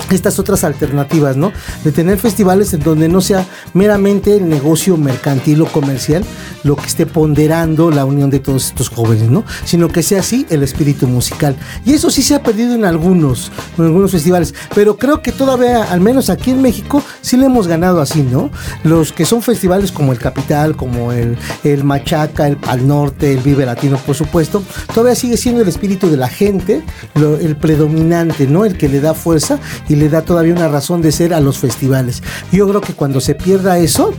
estas 0.09 0.39
otras 0.39 0.63
alternativas, 0.63 1.37
¿no? 1.37 1.51
De 1.83 1.91
tener 1.91 2.17
festivales 2.17 2.73
en 2.73 2.81
donde 2.81 3.07
no 3.07 3.21
sea 3.21 3.45
meramente 3.73 4.37
el 4.37 4.47
negocio 4.49 4.97
mercantil 4.97 5.61
o 5.61 5.65
comercial 5.65 6.23
lo 6.63 6.75
que 6.75 6.85
esté 6.85 7.05
ponderando 7.05 7.91
la 7.91 8.05
unión 8.05 8.29
de 8.29 8.39
todos 8.39 8.67
estos 8.67 8.89
jóvenes, 8.89 9.29
¿no? 9.29 9.43
Sino 9.65 9.87
que 9.87 10.03
sea 10.03 10.19
así 10.19 10.45
el 10.49 10.63
espíritu 10.63 11.07
musical. 11.07 11.55
Y 11.85 11.93
eso 11.93 12.11
sí 12.11 12.21
se 12.21 12.35
ha 12.35 12.43
perdido 12.43 12.75
en 12.75 12.85
algunos, 12.85 13.51
en 13.77 13.85
algunos 13.85 14.11
festivales, 14.11 14.53
pero 14.75 14.97
creo 14.97 15.21
que 15.21 15.31
todavía, 15.31 15.83
al 15.83 16.01
menos 16.01 16.29
aquí 16.29 16.51
en 16.51 16.61
México, 16.61 17.03
sí 17.21 17.37
le 17.37 17.45
hemos 17.45 17.67
ganado 17.67 18.01
así, 18.01 18.21
¿no? 18.21 18.51
Los 18.83 19.11
que 19.11 19.25
son 19.25 19.41
festivales 19.41 19.91
como 19.91 20.11
el 20.11 20.19
Capital, 20.19 20.75
como 20.75 21.11
el, 21.11 21.37
el 21.63 21.83
Machaca, 21.83 22.47
el 22.47 22.57
Pal 22.57 22.87
Norte, 22.87 23.33
el 23.33 23.39
Vive 23.39 23.65
Latino, 23.65 23.97
por 24.05 24.15
supuesto, 24.15 24.63
todavía 24.93 25.15
sigue 25.15 25.37
siendo 25.37 25.61
el 25.61 25.67
espíritu 25.67 26.09
de 26.09 26.17
la 26.17 26.27
gente, 26.27 26.83
el 27.15 27.55
predominante, 27.55 28.47
¿no? 28.47 28.65
El 28.65 28.77
que 28.77 28.89
le 28.89 28.99
da 28.99 29.13
fuerza 29.13 29.59
y 29.89 29.95
le 29.95 30.09
da 30.09 30.21
todavía 30.21 30.53
una 30.53 30.67
razón 30.67 31.01
de 31.01 31.11
ser 31.11 31.33
a 31.33 31.39
los 31.39 31.57
festivales. 31.57 32.23
Yo 32.51 32.67
creo 32.67 32.81
que 32.81 32.93
cuando 32.93 33.19
se 33.21 33.35
pierda 33.35 33.77
eso, 33.77 34.13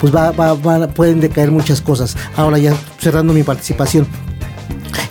pues 0.00 0.14
va, 0.14 0.32
pueden 0.88 1.20
decaer 1.20 1.50
muchas 1.50 1.80
cosas. 1.80 2.16
Ahora 2.36 2.58
ya 2.58 2.74
cerrando 2.98 3.32
mi 3.32 3.42
participación. 3.42 4.06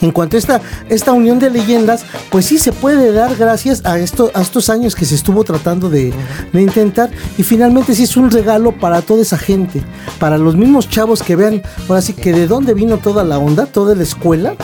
En 0.02 0.12
cuanto 0.12 0.36
a 0.36 0.40
esta, 0.40 0.62
esta 0.90 1.14
unión 1.14 1.40
de 1.40 1.50
leyendas, 1.50 2.06
pues 2.30 2.46
sí 2.46 2.60
se 2.60 2.72
puede 2.72 3.12
dar 3.12 3.36
gracias 3.36 3.84
a 3.86 3.98
estos 3.98 4.70
años 4.70 4.96
que 4.96 5.06
se 5.06 5.16
estuvo 5.16 5.44
tratando 5.44 5.90
de, 5.90 6.14
de 6.54 6.62
intentar 6.62 7.10
y 7.38 7.44
finalmente 7.44 7.96
sí 7.96 8.04
es 8.04 8.16
un 8.16 8.30
regalo 8.30 8.74
para 8.74 9.02
toda 9.02 9.22
esa 9.22 9.38
gente, 9.38 9.82
para 10.20 10.38
los 10.38 10.56
mismos 10.56 10.90
chavos 10.90 11.24
que 11.24 11.36
vean, 11.36 11.64
ahora 11.90 12.02
sí 12.02 12.14
que 12.14 12.32
de 12.32 12.48
dónde 12.48 12.76
vino 12.76 12.98
toda 12.98 13.24
la 13.24 13.40
onda, 13.40 13.66
toda 13.66 13.96
la 13.96 14.04
escuela 14.04 14.56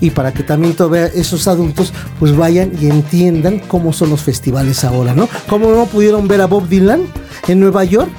y 0.00 0.10
para 0.10 0.32
que 0.32 0.42
también 0.42 0.74
todavía 0.74 1.06
esos 1.06 1.48
adultos 1.48 1.92
pues 2.18 2.36
vayan 2.36 2.72
y 2.80 2.86
entiendan 2.86 3.58
cómo 3.58 3.92
son 3.92 4.10
los 4.10 4.22
festivales 4.22 4.84
ahora, 4.84 5.14
¿no? 5.14 5.28
Cómo 5.48 5.70
no 5.70 5.86
pudieron 5.86 6.28
ver 6.28 6.40
a 6.40 6.46
Bob 6.46 6.68
Dylan 6.68 7.02
en 7.46 7.60
Nueva 7.60 7.84
York 7.84 8.10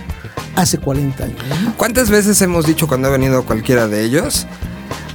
hace 0.55 0.77
40 0.77 1.23
años. 1.23 1.39
¿no? 1.63 1.73
¿Cuántas 1.77 2.09
veces 2.09 2.41
hemos 2.41 2.65
dicho 2.65 2.87
cuando 2.87 3.07
ha 3.07 3.11
venido 3.11 3.43
cualquiera 3.43 3.87
de 3.87 4.03
ellos? 4.03 4.45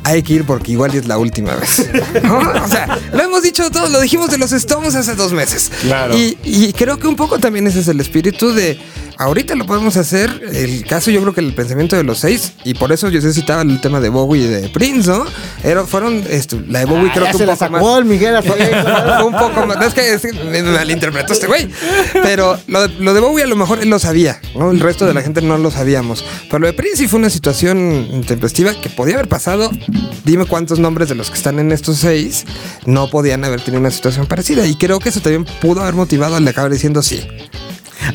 Hay 0.06 0.22
que 0.22 0.34
ir 0.34 0.44
porque 0.44 0.72
igual 0.72 0.94
es 0.94 1.06
la 1.06 1.16
última 1.16 1.54
vez. 1.54 1.90
¿no? 2.22 2.38
O 2.38 2.68
sea, 2.68 2.98
lo 3.12 3.22
hemos 3.22 3.42
dicho 3.42 3.70
todos, 3.70 3.90
lo 3.90 4.00
dijimos 4.00 4.30
de 4.30 4.38
los 4.38 4.52
Stones 4.52 4.94
hace 4.94 5.14
dos 5.14 5.32
meses. 5.32 5.70
Claro. 5.82 6.16
Y, 6.16 6.36
y 6.42 6.72
creo 6.72 6.98
que 6.98 7.06
un 7.06 7.16
poco 7.16 7.38
también 7.38 7.66
ese 7.66 7.80
es 7.80 7.88
el 7.88 8.00
espíritu 8.00 8.52
de 8.52 8.78
ahorita 9.18 9.54
lo 9.54 9.66
podemos 9.66 9.96
hacer. 9.96 10.42
El 10.52 10.84
caso, 10.84 11.10
yo 11.10 11.20
creo 11.22 11.34
que 11.34 11.40
el 11.40 11.52
pensamiento 11.54 11.96
de 11.96 12.04
los 12.04 12.18
seis, 12.18 12.52
y 12.64 12.74
por 12.74 12.92
eso 12.92 13.08
yo 13.08 13.20
sé 13.20 13.32
citaba 13.32 13.62
el 13.62 13.80
tema 13.80 14.00
de 14.00 14.08
Bowie 14.08 14.44
y 14.44 14.46
de 14.46 14.68
Prince, 14.68 15.08
¿no? 15.10 15.24
Era, 15.62 15.84
fueron, 15.84 16.22
esto, 16.28 16.58
la 16.68 16.80
de 16.80 16.84
Bowie 16.86 17.10
creo 17.12 17.26
Ah, 17.26 17.32
Ya 17.32 17.38
que 17.38 17.44
un 17.44 17.46
poco 17.46 17.56
sacó 17.56 17.72
más. 17.86 17.98
el 17.98 18.04
Miguel. 18.04 18.42
Fue 18.42 18.56
un 19.26 19.32
poco 19.32 19.66
más. 19.66 19.84
Es 19.86 19.94
que, 19.94 20.12
es 20.14 20.22
que 20.22 20.32
me 20.32 20.62
malinterpretó 20.62 21.32
este 21.32 21.46
güey. 21.46 21.68
Pero 22.22 22.58
lo, 22.66 22.88
de- 22.88 22.94
lo 23.02 23.14
de 23.14 23.20
Bowie 23.20 23.44
a 23.44 23.46
lo 23.46 23.56
mejor 23.56 23.80
él 23.80 23.88
lo 23.90 23.98
sabía, 23.98 24.40
¿no? 24.56 24.70
El 24.70 24.80
resto 24.80 25.06
de 25.06 25.14
la 25.14 25.22
gente 25.22 25.40
no 25.42 25.56
lo 25.58 25.70
sabíamos. 25.70 26.24
Pero 26.48 26.60
lo 26.60 26.66
de 26.66 26.72
Prince 26.72 26.96
sí 26.98 27.08
fue 27.08 27.18
una 27.18 27.30
situación 27.30 28.08
intempestiva 28.12 28.74
que 28.80 28.88
podía 28.90 29.14
haber 29.14 29.28
pasado. 29.28 29.70
Dime 30.24 30.46
cuántos 30.46 30.78
nombres 30.78 31.08
de 31.08 31.14
los 31.14 31.30
que 31.30 31.36
están 31.36 31.58
en 31.58 31.72
estos 31.72 31.98
seis 31.98 32.44
no 32.86 33.10
podían 33.10 33.44
haber 33.44 33.60
tenido 33.60 33.80
una 33.80 33.90
situación 33.90 34.26
parecida. 34.26 34.66
Y 34.66 34.76
creo 34.76 34.98
que 34.98 35.08
eso 35.10 35.20
también 35.20 35.44
pudo 35.60 35.82
haber 35.82 35.94
motivado 35.94 36.36
al 36.36 36.44
de 36.44 36.50
acabar 36.50 36.70
diciendo 36.70 37.02
sí. 37.02 37.26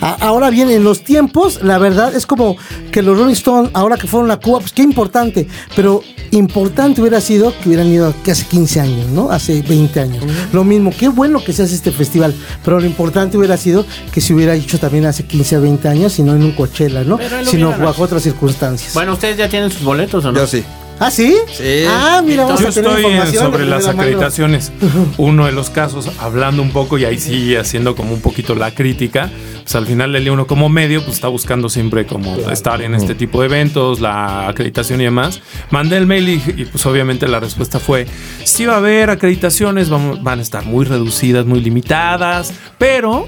A- 0.01 0.17
Ahora 0.27 0.50
bien, 0.50 0.69
en 0.69 0.84
los 0.84 1.03
tiempos, 1.03 1.62
la 1.63 1.77
verdad 1.77 2.15
es 2.15 2.25
como 2.25 2.58
que 2.91 3.01
los 3.01 3.17
Rolling 3.17 3.34
Stones, 3.34 3.72
ahora 3.74 3.98
que 3.98 4.08
fueron 4.08 4.31
a 4.31 4.38
Cuba, 4.38 4.60
pues 4.60 4.72
qué 4.74 4.81
importante. 4.84 5.48
Pero 5.75 6.03
importante 6.31 7.01
hubiera 7.01 7.19
sido 7.22 7.53
que 7.60 7.69
hubieran 7.69 7.88
ido 7.88 8.13
que 8.24 8.31
hace 8.31 8.46
15 8.46 8.79
años, 8.79 9.08
¿no? 9.10 9.31
Hace 9.31 9.62
20 9.62 10.00
años. 10.00 10.24
Lo 10.53 10.63
mismo, 10.63 10.91
qué 10.98 11.08
bueno 11.08 11.43
que 11.43 11.53
se 11.53 11.63
hace 11.63 11.75
este 11.75 11.91
festival. 11.91 12.34
Pero 12.63 12.79
lo 12.79 12.86
importante 12.86 13.38
hubiera 13.38 13.58
sido 13.58 13.86
que 14.12 14.22
se 14.22 14.34
hubiera 14.34 14.55
hecho 14.55 14.77
también 14.79 15.05
hace 15.05 15.24
15 15.25 15.55
a 15.55 15.60
20 15.60 15.88
años, 15.88 16.17
y 16.19 16.24
no 16.24 16.36
en 16.36 16.43
un 16.43 16.51
Coachella, 16.51 17.03
¿no? 17.03 17.17
Sino 17.46 17.72
bajo 17.77 18.03
otras 18.03 18.24
circunstancias. 18.24 18.93
Bueno, 18.93 19.13
¿ustedes 19.13 19.38
ya 19.38 19.50
tienen 19.50 19.72
sus 19.72 19.84
boletos 19.84 20.24
o 20.25 20.31
no? 20.31 20.39
Yo 20.39 20.48
sí. 20.48 20.63
¿Ah, 21.01 21.10
sí? 21.10 21.34
Sí. 21.58 21.86
Ah, 21.88 22.22
mira, 22.25 22.43
vamos 22.43 22.60
Yo 22.60 22.67
a 22.67 22.72
tener 22.72 22.89
estoy 22.91 23.05
en- 23.05 23.12
información 23.12 23.46
sobre 23.51 23.65
las 23.65 23.88
acreditaciones. 23.88 24.72
Uno 25.17 25.46
de 25.46 25.53
los 25.53 25.69
casos, 25.69 26.10
hablando 26.19 26.62
un 26.62 26.72
poco 26.72 26.98
y 26.98 27.05
ahí 27.05 27.17
sí 27.17 27.55
haciendo 27.55 27.96
como 27.96 28.13
un 28.13 28.19
poquito 28.19 28.53
la 28.53 28.72
crítica, 28.72 29.29
pues 29.69 29.75
al 29.75 29.85
final 29.85 30.11
del 30.11 30.23
día 30.23 30.31
uno 30.31 30.47
como 30.47 30.67
medio 30.67 31.03
pues 31.03 31.17
está 31.17 31.27
buscando 31.27 31.69
siempre 31.69 32.07
como 32.07 32.35
estar 32.49 32.81
en 32.81 32.95
este 32.95 33.13
tipo 33.13 33.41
de 33.41 33.45
eventos, 33.45 33.99
la 33.99 34.47
acreditación 34.47 34.99
y 34.99 35.03
demás. 35.03 35.41
Mandé 35.69 35.97
el 35.97 36.07
mail 36.07 36.27
y, 36.27 36.33
y, 36.57 36.65
pues 36.65 36.83
obviamente 36.88 37.27
la 37.27 37.39
respuesta 37.39 37.79
fue, 37.79 38.07
sí 38.45 38.65
va 38.65 38.73
a 38.73 38.77
haber 38.77 39.11
acreditaciones, 39.11 39.89
vamos- 39.89 40.23
van 40.23 40.39
a 40.39 40.41
estar 40.41 40.65
muy 40.65 40.85
reducidas, 40.85 41.45
muy 41.45 41.59
limitadas, 41.61 42.51
pero 42.79 43.27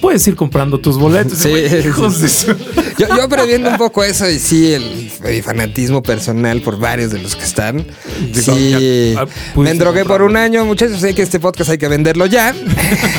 puedes 0.00 0.24
ir 0.28 0.36
comprando 0.36 0.78
tus 0.78 0.96
boletos. 0.98 1.38
Sí. 1.38 1.50
Hijos 1.50 2.20
de 2.20 2.28
su- 2.28 2.54
Yo, 2.98 3.06
yo 3.16 3.28
previendo 3.28 3.70
un 3.70 3.76
poco 3.76 4.04
eso 4.04 4.28
y 4.30 4.38
sí, 4.38 4.72
el, 4.74 5.10
el 5.24 5.42
fanatismo 5.42 6.00
personal 6.02 6.60
por 6.60 6.78
varios 6.78 7.10
de 7.10 7.20
los 7.20 7.34
que 7.34 7.42
están. 7.44 7.84
Sí, 8.32 9.12
ya, 9.14 9.22
ah, 9.22 9.26
me 9.56 9.70
endrogué 9.70 10.04
por 10.04 10.22
un 10.22 10.36
año, 10.36 10.64
muchachos. 10.64 11.00
Sé 11.00 11.12
que 11.14 11.22
este 11.22 11.40
podcast 11.40 11.70
hay 11.70 11.78
que 11.78 11.88
venderlo 11.88 12.26
ya. 12.26 12.54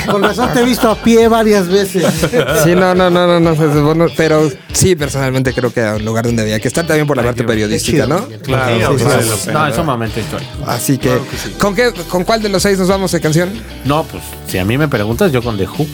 Con 0.09 0.21
razón 0.23 0.49
te 0.53 0.61
he 0.61 0.65
visto 0.65 0.89
a 0.89 0.95
pie 0.95 1.27
varias 1.27 1.67
veces. 1.67 2.05
Sí, 2.63 2.75
no, 2.75 2.93
no, 2.93 3.09
no, 3.09 3.27
no, 3.27 3.39
no, 3.39 3.55
supone- 3.55 4.13
pero 4.17 4.49
sí, 4.73 4.95
personalmente 4.95 5.53
creo 5.53 5.73
que 5.73 5.79
era 5.79 5.95
un 5.95 6.05
lugar 6.05 6.25
donde 6.25 6.41
había 6.43 6.59
que 6.59 6.67
estar 6.67 6.85
también 6.85 7.07
por 7.07 7.17
la 7.17 7.23
parte 7.23 7.43
periodística, 7.43 8.05
¿no? 8.05 8.25
Claro, 8.43 8.97
Sí, 8.97 9.05
sí, 9.05 9.29
sí. 9.45 9.49
No, 9.51 9.67
es 9.67 9.77
un 9.77 9.85
momento 9.85 10.19
histórico. 10.19 10.51
Así 10.67 10.97
que, 10.97 11.17
¿con 11.59 11.73
qué, 11.75 11.91
con 12.09 12.23
cuál 12.23 12.41
de 12.41 12.49
los 12.49 12.61
seis 12.61 12.77
nos 12.77 12.87
vamos 12.87 13.11
de 13.11 13.21
canción? 13.21 13.49
No, 13.85 14.03
pues 14.03 14.23
si 14.47 14.57
a 14.57 14.65
mí 14.65 14.77
me 14.77 14.87
preguntas, 14.87 15.31
yo 15.31 15.41
con 15.41 15.57
The 15.57 15.67
Who. 15.67 15.87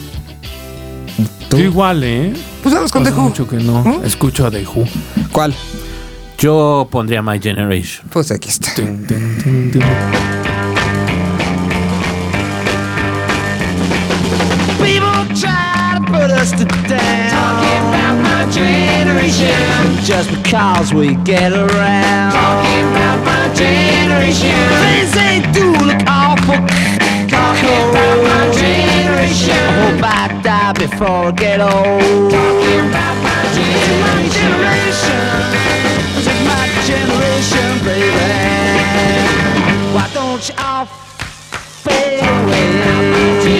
Yo 1.50 1.58
igual, 1.58 2.02
¿eh? 2.04 2.32
Pues 2.62 2.74
vamos 2.74 2.92
con 2.92 3.02
The 3.02 3.08
Hace 3.10 3.18
Who. 3.18 3.24
mucho 3.24 3.48
que 3.48 3.56
no 3.56 4.02
escucho 4.04 4.46
a 4.46 4.50
The 4.50 4.64
Who. 4.66 4.84
¿Cuál? 5.32 5.54
Yo 6.38 6.88
pondría 6.90 7.20
My 7.22 7.38
Generation. 7.40 8.08
Pues 8.10 8.30
aquí 8.30 8.48
está. 8.48 8.72
Tin, 8.74 9.04
put 16.20 16.30
us 16.32 16.50
to 16.52 16.64
down. 16.88 17.30
Talking 17.32 17.82
about 17.88 18.16
my 18.28 18.42
generation. 18.52 19.56
Just 20.04 20.28
because 20.36 20.92
we 20.92 21.14
get 21.32 21.52
around. 21.52 22.32
Talking 22.32 22.84
about 22.92 23.18
my 23.30 23.44
generation. 23.54 24.60
Things 24.84 25.12
they 25.20 25.36
do 25.56 25.66
look 25.88 26.02
awful. 26.06 26.60
Talking 27.36 27.80
about 27.90 28.18
my 28.28 28.42
generation. 28.64 29.62
I 29.64 29.80
hope 29.80 30.02
I 30.04 30.24
die 30.48 30.72
before 30.84 31.22
I 31.28 31.36
get 31.44 31.58
old. 31.60 32.30
Talking 32.36 32.80
about 32.90 33.16
my 33.28 33.40
generation. 33.56 35.24
It's 36.18 36.28
my 36.50 36.64
generation, 36.90 37.68
baby. 37.86 38.28
Why 39.94 40.06
don't 40.12 40.42
you 40.48 40.54
all 40.58 40.84
fade 41.84 42.20
away? 42.20 43.59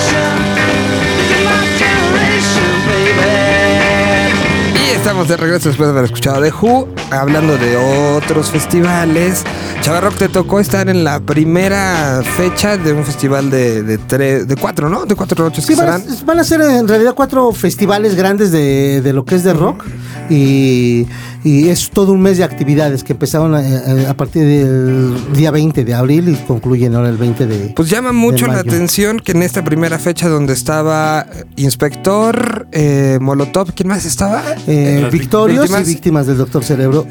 Estamos 5.01 5.27
de 5.27 5.35
regreso 5.35 5.69
después 5.69 5.87
de 5.87 5.93
haber 5.93 6.05
escuchado 6.05 6.43
The 6.43 6.51
Who, 6.51 6.87
hablando 7.09 7.57
de 7.57 7.75
otros 7.75 8.51
festivales. 8.51 9.43
Chavarrock, 9.81 10.15
te 10.15 10.29
tocó 10.29 10.59
estar 10.59 10.89
en 10.89 11.03
la 11.03 11.19
primera 11.19 12.21
fecha 12.37 12.77
de 12.77 12.93
un 12.93 13.03
festival 13.03 13.49
de, 13.49 13.81
de, 13.81 13.97
tres, 13.97 14.47
de 14.47 14.55
cuatro, 14.55 14.89
¿no? 14.89 15.07
De 15.07 15.15
cuatro 15.15 15.43
noches 15.43 15.65
Sí, 15.65 15.73
que 15.73 15.81
van 15.81 15.89
a, 15.89 15.99
serán. 15.99 16.25
van 16.27 16.39
a 16.39 16.43
ser 16.43 16.61
en 16.61 16.87
realidad 16.87 17.15
cuatro 17.15 17.51
festivales 17.51 18.13
grandes 18.13 18.51
de, 18.51 19.01
de 19.01 19.11
lo 19.11 19.25
que 19.25 19.33
es 19.33 19.43
de 19.43 19.53
rock 19.53 19.83
y, 20.29 21.07
y 21.43 21.69
es 21.69 21.89
todo 21.89 22.11
un 22.13 22.21
mes 22.21 22.37
de 22.37 22.43
actividades 22.43 23.03
que 23.03 23.13
empezaron 23.13 23.55
a, 23.55 23.59
a- 23.59 24.09
a 24.11 24.13
partir 24.15 24.43
del 24.43 25.33
día 25.33 25.51
20 25.51 25.83
de 25.85 25.93
abril 25.93 26.29
y 26.29 26.35
concluyen 26.45 26.95
ahora 26.95 27.09
el 27.09 27.17
20 27.17 27.47
de... 27.47 27.73
Pues 27.75 27.89
llama 27.89 28.11
mucho 28.11 28.47
la 28.47 28.59
atención 28.59 29.19
que 29.19 29.31
en 29.31 29.43
esta 29.43 29.63
primera 29.63 29.97
fecha 29.99 30.27
donde 30.29 30.53
estaba 30.53 31.25
Inspector, 31.55 32.67
eh, 32.71 33.17
Molotov, 33.21 33.73
¿quién 33.73 33.87
más 33.87 34.05
estaba? 34.05 34.43
eh, 34.67 35.07
victorios 35.11 35.61
víctimas. 35.63 35.87
y 35.87 35.93
víctimas 35.93 36.27
del 36.27 36.37
Doctor 36.37 36.63
Cerebro. 36.63 37.07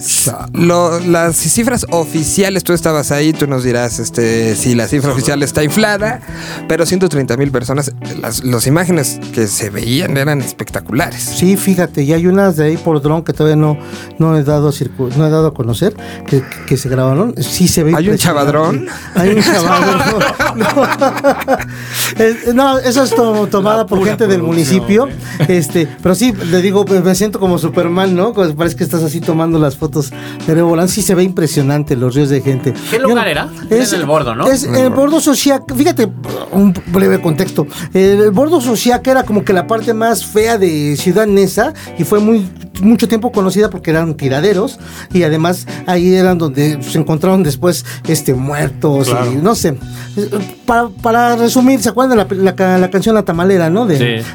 Lo- 0.53 1.01
las 1.01 1.37
cifras 1.37 1.87
oficiales, 1.91 2.63
tú 2.63 2.73
estabas 2.73 3.11
ahí, 3.11 3.33
tú 3.33 3.47
nos 3.47 3.65
dirás 3.65 3.99
este, 3.99 4.55
si 4.55 4.75
la 4.75 4.87
cifra 4.87 5.13
oficial 5.13 5.43
está 5.43 5.65
inflada, 5.65 6.21
pero 6.69 6.87
130 6.87 7.37
mil 7.37 7.51
personas, 7.51 7.93
las, 8.21 8.45
las 8.45 8.67
imágenes 8.67 9.19
que 9.33 9.47
se 9.49 9.71
veían 9.71 10.17
eran 10.17 10.41
espectaculares. 10.41 11.23
Sí, 11.23 11.57
fíjate, 11.57 12.03
y 12.03 12.13
hay 12.13 12.27
unas 12.27 12.57
de 12.57 12.65
ahí 12.67 12.77
por 12.77 13.01
dron 13.03 13.25
que 13.25 13.33
todavía 13.33 13.57
no, 13.57 13.77
no 14.21 14.37
he 14.37 14.45
dado 14.45 14.71
no 15.17 15.27
he 15.27 15.31
dado 15.31 15.49
a 15.49 15.55
conocer 15.55 15.97
que, 16.27 16.43
que 16.69 16.77
se 16.77 16.89
grabaron. 16.89 17.35
Sí 17.39 17.67
se 17.67 17.83
ve. 17.83 17.93
¿Hay 17.97 18.09
un 18.09 18.17
chavadrón? 18.17 18.87
Hay 19.17 19.31
un 19.31 19.43
chavadrón. 19.43 20.01
No, 20.57 20.67
Es- 22.19 22.55
no, 22.55 22.79
eso 22.79 23.03
es 23.05 23.11
to- 23.15 23.47
tomada 23.51 23.87
por 23.87 24.05
gente 24.05 24.27
del 24.27 24.43
municipio. 24.43 25.09
eh. 25.09 25.47
Este, 25.49 25.89
pero 26.03 26.15
sí, 26.15 26.33
le 26.33 26.61
digo, 26.61 26.85
me 26.85 27.15
siento 27.15 27.39
como 27.41 27.59
Superman, 27.59 28.15
¿no? 28.15 28.33
Como 28.35 28.55
Parece 28.55 28.77
que 28.77 28.85
estás 28.85 29.03
así 29.03 29.21
tomando 29.21 29.59
las 29.59 29.77
fotos 29.77 30.11
de 30.47 30.53
Nuevo 30.55 30.71
Volán. 30.71 30.89
Sí 30.89 31.03
se 31.03 31.15
ve 31.15 31.23
impresionante 31.23 31.97
los 31.97 32.15
ríos 32.15 32.29
de 32.29 32.41
gente. 32.41 32.75
¿Qué 32.91 32.99
lugar 32.99 33.29
era? 33.29 33.49
Era 33.71 33.85
en 33.85 33.95
el 33.95 34.05
Bordo, 34.07 34.35
¿no? 34.35 34.47
Es 34.49 34.65
el 34.65 34.91
Bordo 34.91 35.21
Social. 35.21 35.63
Fíjate, 35.75 36.09
un 36.53 36.75
breve 36.89 37.21
contexto. 37.21 37.67
El 37.95 38.31
Bordo 38.33 38.61
Social 38.61 39.01
era 39.05 39.23
como 39.23 39.45
que 39.45 39.53
la 39.53 39.67
parte 39.67 39.95
más 39.95 40.25
fea 40.27 40.59
de 40.59 40.97
Ciudad 40.97 41.27
Neza 41.27 41.73
y 41.99 42.05
fue 42.05 42.19
muy 42.21 42.47
mucho 42.83 43.07
tiempo 43.09 43.31
conocida 43.31 43.69
porque 43.71 43.93
eran 44.11 44.17
tiraderos 44.17 44.79
y 45.13 45.23
además 45.23 45.67
ahí 45.87 46.15
eran 46.15 46.39
donde 46.39 46.83
se 46.83 46.99
encontraron 46.99 47.43
después 47.43 47.85
este 48.09 48.35
muertos 48.35 49.09
y 49.33 49.37
no 49.37 49.55
sé. 49.55 49.77
Para, 50.67 50.89
para 50.89 51.37
resumir, 51.37 51.81
¿se 51.81 51.89
acuerdan 51.89 52.17
de 52.29 52.37
la, 52.37 52.43
la 52.45 52.55
ca- 52.57 52.79
la 52.79 52.91
canción 52.91 53.15
La 53.15 53.23
Tamalera, 53.25 53.71
no? 53.71 53.87
De, 53.87 54.01
Sí. 54.21 54.27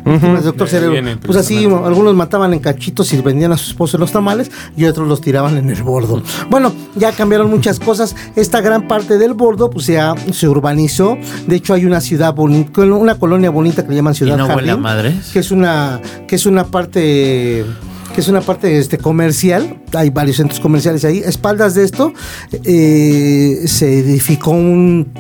Doctor 0.44 0.68
Cerebro. 0.68 0.92
viene, 0.94 1.18
Pues 1.18 1.38
así, 1.38 1.66
algunos 1.66 2.14
mataban 2.16 2.54
en 2.54 2.60
cachitos 2.60 3.12
y 3.14 3.22
vendían 3.22 3.52
a 3.52 3.58
sus 3.58 3.70
esposos 3.70 4.00
los 4.00 4.12
tamales 4.12 4.52
y 4.78 4.86
otros 4.86 5.08
los 5.08 5.22
tiraban 5.22 5.58
en 5.58 5.70
el 5.70 5.82
bordo. 5.84 6.22
Bueno, 6.50 6.74
ya 6.96 7.12
cambiaron 7.12 7.50
muchas 7.50 7.80
cosas. 7.80 8.16
Esta 8.36 8.62
gran 8.62 8.88
parte 8.88 9.18
del 9.18 9.34
bordo 9.34 9.70
pues 9.70 9.88
ya 9.88 10.14
se 10.32 10.48
urbanizó. 10.48 11.18
De 11.48 11.56
hecho, 11.56 11.74
hay 11.74 11.86
una 11.86 12.02
ciudad 12.02 12.34
bonita, 12.34 12.82
una 12.82 13.16
colonia 13.16 13.50
bonita 13.50 13.84
que 13.84 13.90
le 13.90 13.96
llaman 13.96 14.14
Ciudad 14.16 14.36
¿Y 14.36 14.38
no 14.38 14.48
Jardín, 14.48 14.80
madres? 14.82 15.30
que 15.34 15.40
es 15.40 15.52
una 15.52 16.00
que 16.28 16.36
es 16.36 16.46
una 16.46 16.66
parte 16.66 17.66
que 18.16 18.22
es 18.22 18.30
una 18.30 18.40
parte 18.40 18.78
este, 18.78 18.98
comercial, 18.98 19.82
hay 19.94 20.10
varios 20.10 20.38
centros 20.38 20.62
comerciales 20.62 21.04
ahí. 21.04 21.22
A 21.22 21.28
espaldas 21.28 21.76
de 21.76 21.84
esto 21.84 22.14
eh, 22.64 23.64
se 23.66 24.00
edificó 24.00 24.52
un, 24.52 25.12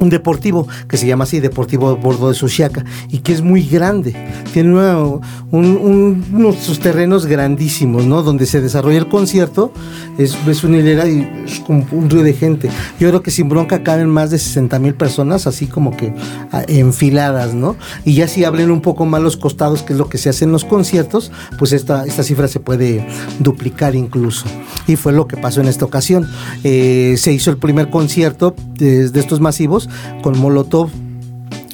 un 0.00 0.10
deportivo 0.10 0.66
que 0.88 0.96
se 0.96 1.06
llama 1.06 1.24
así, 1.24 1.40
Deportivo 1.40 1.96
Bordo 1.96 2.28
de 2.28 2.34
Suchiaca, 2.34 2.84
y 3.10 3.18
que 3.18 3.32
es 3.32 3.42
muy 3.42 3.62
grande. 3.62 4.14
Tiene 4.52 4.72
una- 4.72 4.98
un- 4.98 5.20
un- 5.52 6.24
unos 6.32 6.56
sus 6.56 6.80
terrenos 6.80 7.26
grandísimos, 7.26 8.04
¿no? 8.06 8.22
Donde 8.22 8.46
se 8.46 8.60
desarrolla 8.60 8.98
el 8.98 9.08
concierto, 9.08 9.72
es, 10.18 10.36
es 10.46 10.64
una 10.64 10.78
hilera 10.78 11.08
y 11.08 11.44
es 11.46 11.60
como 11.60 11.86
un 11.92 12.10
río 12.10 12.22
de 12.22 12.32
gente. 12.34 12.68
Yo 12.98 13.08
creo 13.08 13.22
que 13.22 13.30
sin 13.30 13.48
bronca 13.48 13.82
caben 13.82 14.08
más 14.08 14.30
de 14.30 14.38
60 14.38 14.78
mil 14.78 14.94
personas, 14.94 15.46
así 15.46 15.66
como 15.66 15.96
que 15.96 16.12
ah, 16.52 16.62
enfiladas, 16.68 17.54
¿no? 17.54 17.76
Y 18.04 18.14
ya 18.14 18.28
si 18.28 18.44
abren 18.44 18.70
un 18.70 18.80
poco 18.80 19.06
más 19.06 19.22
los 19.22 19.36
costados, 19.36 19.82
que 19.82 19.92
es 19.92 19.98
lo 19.98 20.08
que 20.08 20.18
se 20.18 20.28
hace 20.28 20.44
en 20.44 20.52
los 20.52 20.64
conciertos, 20.64 21.30
pues 21.58 21.72
esta, 21.72 22.04
esta 22.04 22.22
cifra 22.22 22.48
se 22.48 22.60
puede 22.60 23.06
duplicar 23.38 23.94
incluso. 23.94 24.46
Y 24.86 24.96
fue 24.96 25.12
lo 25.12 25.26
que 25.26 25.36
pasó 25.36 25.60
en 25.60 25.68
esta 25.68 25.84
ocasión. 25.84 26.28
Eh, 26.62 27.14
se 27.18 27.32
hizo 27.32 27.50
el 27.50 27.56
primer 27.58 27.90
concierto 27.90 28.54
de, 28.78 29.08
de 29.10 29.20
estos 29.20 29.40
masivos 29.40 29.83
con 30.22 30.38
Molotov 30.38 30.90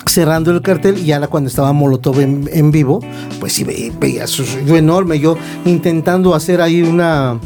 cerrando 0.07 0.51
el 0.51 0.63
cartel 0.63 0.99
y 0.99 1.13
ahora 1.13 1.29
cuando 1.29 1.49
estaba 1.49 1.73
Molotov 1.73 2.19
en, 2.21 2.71
vivo, 2.73 3.01
pues 3.39 3.53
sí 3.53 3.65
ve- 3.65 3.93
veía 4.01 4.27
su 4.27 4.45
yo 4.67 4.77
enorme, 4.77 5.21
yo 5.21 5.37
intentando 5.65 6.35
hacer 6.35 6.61
ahí 6.61 6.83
una 6.83 7.39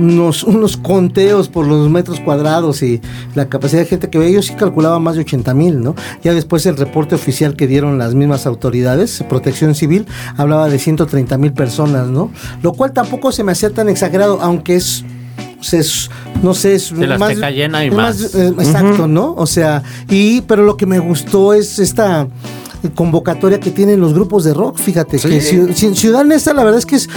unos, 0.00 0.44
unos 0.44 0.76
conteos 0.76 1.48
por 1.48 1.66
los 1.66 1.90
metros 1.90 2.20
cuadrados 2.20 2.82
y 2.82 3.00
la 3.34 3.48
capacidad 3.48 3.82
de 3.82 3.86
gente 3.88 4.08
que 4.08 4.18
veía, 4.18 4.36
yo 4.36 4.42
sí 4.42 4.54
calculaba 4.54 5.00
más 5.00 5.16
de 5.16 5.22
80 5.22 5.54
mil, 5.54 5.80
¿no? 5.82 5.96
Ya 6.22 6.34
después 6.34 6.64
el 6.66 6.76
reporte 6.76 7.16
oficial 7.16 7.56
que 7.56 7.66
dieron 7.66 7.98
las 7.98 8.14
mismas 8.14 8.46
autoridades, 8.46 9.24
Protección 9.28 9.74
Civil, 9.74 10.06
hablaba 10.36 10.68
de 10.68 10.78
130 10.78 11.36
mil 11.38 11.52
personas, 11.52 12.06
¿no? 12.08 12.30
Lo 12.62 12.74
cual 12.74 12.92
tampoco 12.92 13.32
se 13.32 13.42
me 13.42 13.50
hacía 13.52 13.70
tan 13.70 13.88
exagerado, 13.88 14.38
aunque 14.40 14.76
es 14.76 15.04
pues 15.58 15.74
es, 15.74 16.10
no 16.42 16.54
sé, 16.54 16.74
es 16.76 16.96
De 16.96 17.06
la 17.06 17.16
Azteca 17.16 17.50
llena 17.50 17.84
y 17.84 17.90
más. 17.90 18.34
eh, 18.34 18.48
exacto, 18.58 19.06
¿no? 19.06 19.34
O 19.36 19.46
sea, 19.46 19.82
y 20.08 20.40
pero 20.42 20.62
lo 20.62 20.76
que 20.76 20.86
me 20.86 20.98
gustó 20.98 21.52
es 21.52 21.78
esta 21.78 22.26
convocatoria 22.94 23.58
que 23.58 23.72
tienen 23.72 24.00
los 24.00 24.14
grupos 24.14 24.44
de 24.44 24.54
rock, 24.54 24.78
fíjate, 24.78 25.18
que 25.18 25.40
Ciu- 25.40 25.68
Ci- 25.70 25.94
Ciudad 25.96 26.24
Nesta 26.24 26.52
la 26.54 26.62
verdad 26.62 26.78
es 26.78 26.86
que 26.86 26.94
es, 26.94 27.08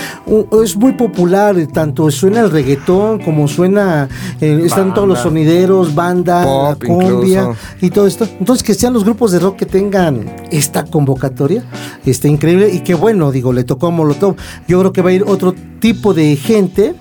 es 0.63 0.75
muy 0.75 0.93
popular, 0.93 1.55
tanto 1.71 2.09
suena 2.09 2.39
el 2.41 2.49
reggaetón 2.49 3.19
como 3.19 3.47
suena, 3.47 4.09
eh, 4.41 4.61
están 4.65 4.95
todos 4.95 5.07
los 5.07 5.17
Banda. 5.19 5.29
sonideros, 5.29 5.93
banda, 5.93 6.43
Pop 6.43 6.81
la 6.83 6.87
cumbia 6.87 7.41
incluso. 7.41 7.59
y 7.79 7.89
todo 7.91 8.07
esto. 8.07 8.27
Entonces 8.39 8.63
que 8.63 8.73
sean 8.73 8.93
los 8.93 9.03
grupos 9.03 9.31
de 9.33 9.39
rock 9.39 9.57
que 9.57 9.65
tengan 9.67 10.25
esta 10.51 10.83
convocatoria, 10.85 11.63
está 12.07 12.27
increíble 12.27 12.71
y 12.73 12.79
qué 12.79 12.95
bueno, 12.95 13.31
digo, 13.31 13.53
le 13.53 13.63
tocó 13.63 13.85
a 13.87 13.91
Molotov. 13.91 14.35
Yo 14.67 14.79
creo 14.79 14.91
que 14.93 15.03
va 15.03 15.11
a 15.11 15.13
ir 15.13 15.23
otro 15.27 15.53
tipo 15.79 16.15
de 16.15 16.35
gente 16.37 16.95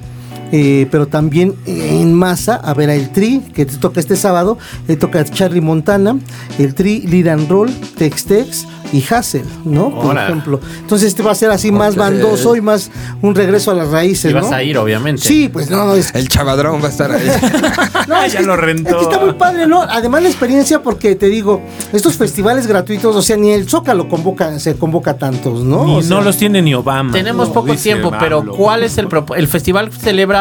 eh, 0.52 0.86
pero 0.90 1.06
también 1.06 1.54
en 1.66 2.12
masa 2.14 2.56
a 2.56 2.74
ver 2.74 2.90
a 2.90 2.94
el 2.94 3.10
Tri, 3.10 3.40
que 3.54 3.66
te 3.66 3.76
toca 3.76 4.00
este 4.00 4.16
sábado, 4.16 4.58
le 4.88 4.96
toca 4.96 5.20
a 5.20 5.24
Charlie 5.24 5.60
Montana, 5.60 6.16
el 6.58 6.74
Tri, 6.74 7.00
Lead 7.06 7.28
and 7.28 7.48
Roll, 7.50 7.70
Tex 7.96 8.24
Tex, 8.24 8.66
y 8.92 9.04
Hassel, 9.08 9.44
¿no? 9.64 9.90
Por 10.00 10.18
ejemplo. 10.18 10.60
Entonces 10.80 11.08
este 11.08 11.22
va 11.22 11.30
a 11.30 11.34
ser 11.36 11.50
así 11.52 11.70
más 11.70 11.94
bandoso 11.94 12.56
y 12.56 12.60
más 12.60 12.90
un 13.22 13.36
regreso 13.36 13.70
a 13.70 13.74
las 13.74 13.88
raíces, 13.90 14.32
Y 14.32 14.34
vas 14.34 14.50
¿no? 14.50 14.56
a 14.56 14.62
ir, 14.64 14.76
obviamente. 14.78 15.22
Sí, 15.22 15.48
pues 15.48 15.70
no, 15.70 15.86
no, 15.86 15.94
es 15.94 16.12
El 16.12 16.28
chavadrón 16.28 16.82
va 16.82 16.86
a 16.86 16.90
estar 16.90 17.12
ahí. 17.12 17.22
No, 18.08 18.20
es 18.24 18.32
Ya 18.32 18.40
que- 18.40 18.46
lo 18.46 18.56
rentó. 18.56 18.90
es 18.90 18.96
que 18.96 19.02
está 19.14 19.24
muy 19.24 19.34
padre, 19.34 19.68
¿no? 19.68 19.82
Además 19.82 20.22
la 20.24 20.28
experiencia 20.28 20.82
porque 20.82 21.14
te 21.14 21.26
digo, 21.28 21.62
estos 21.92 22.16
festivales 22.16 22.66
gratuitos, 22.66 23.14
o 23.14 23.22
sea, 23.22 23.36
ni 23.36 23.50
el 23.52 23.68
Zócalo 23.68 24.08
convoca, 24.08 24.58
se 24.58 24.74
convoca 24.74 25.16
tantos, 25.16 25.62
¿no? 25.62 25.84
Ni- 25.84 25.96
O 25.98 26.02
sea, 26.02 26.16
no 26.16 26.22
los 26.22 26.36
tiene 26.36 26.60
ni 26.60 26.74
Obama. 26.74 27.12
Tenemos 27.12 27.46
No, 27.48 27.54
poco 27.54 27.72
tiempo, 27.76 28.10
pero. 28.18 28.44
¿cuál 28.56 28.82
es 28.82 28.98
el 28.98 29.06
El 29.36 29.46
festival 29.46 29.92
celebra 29.92 30.39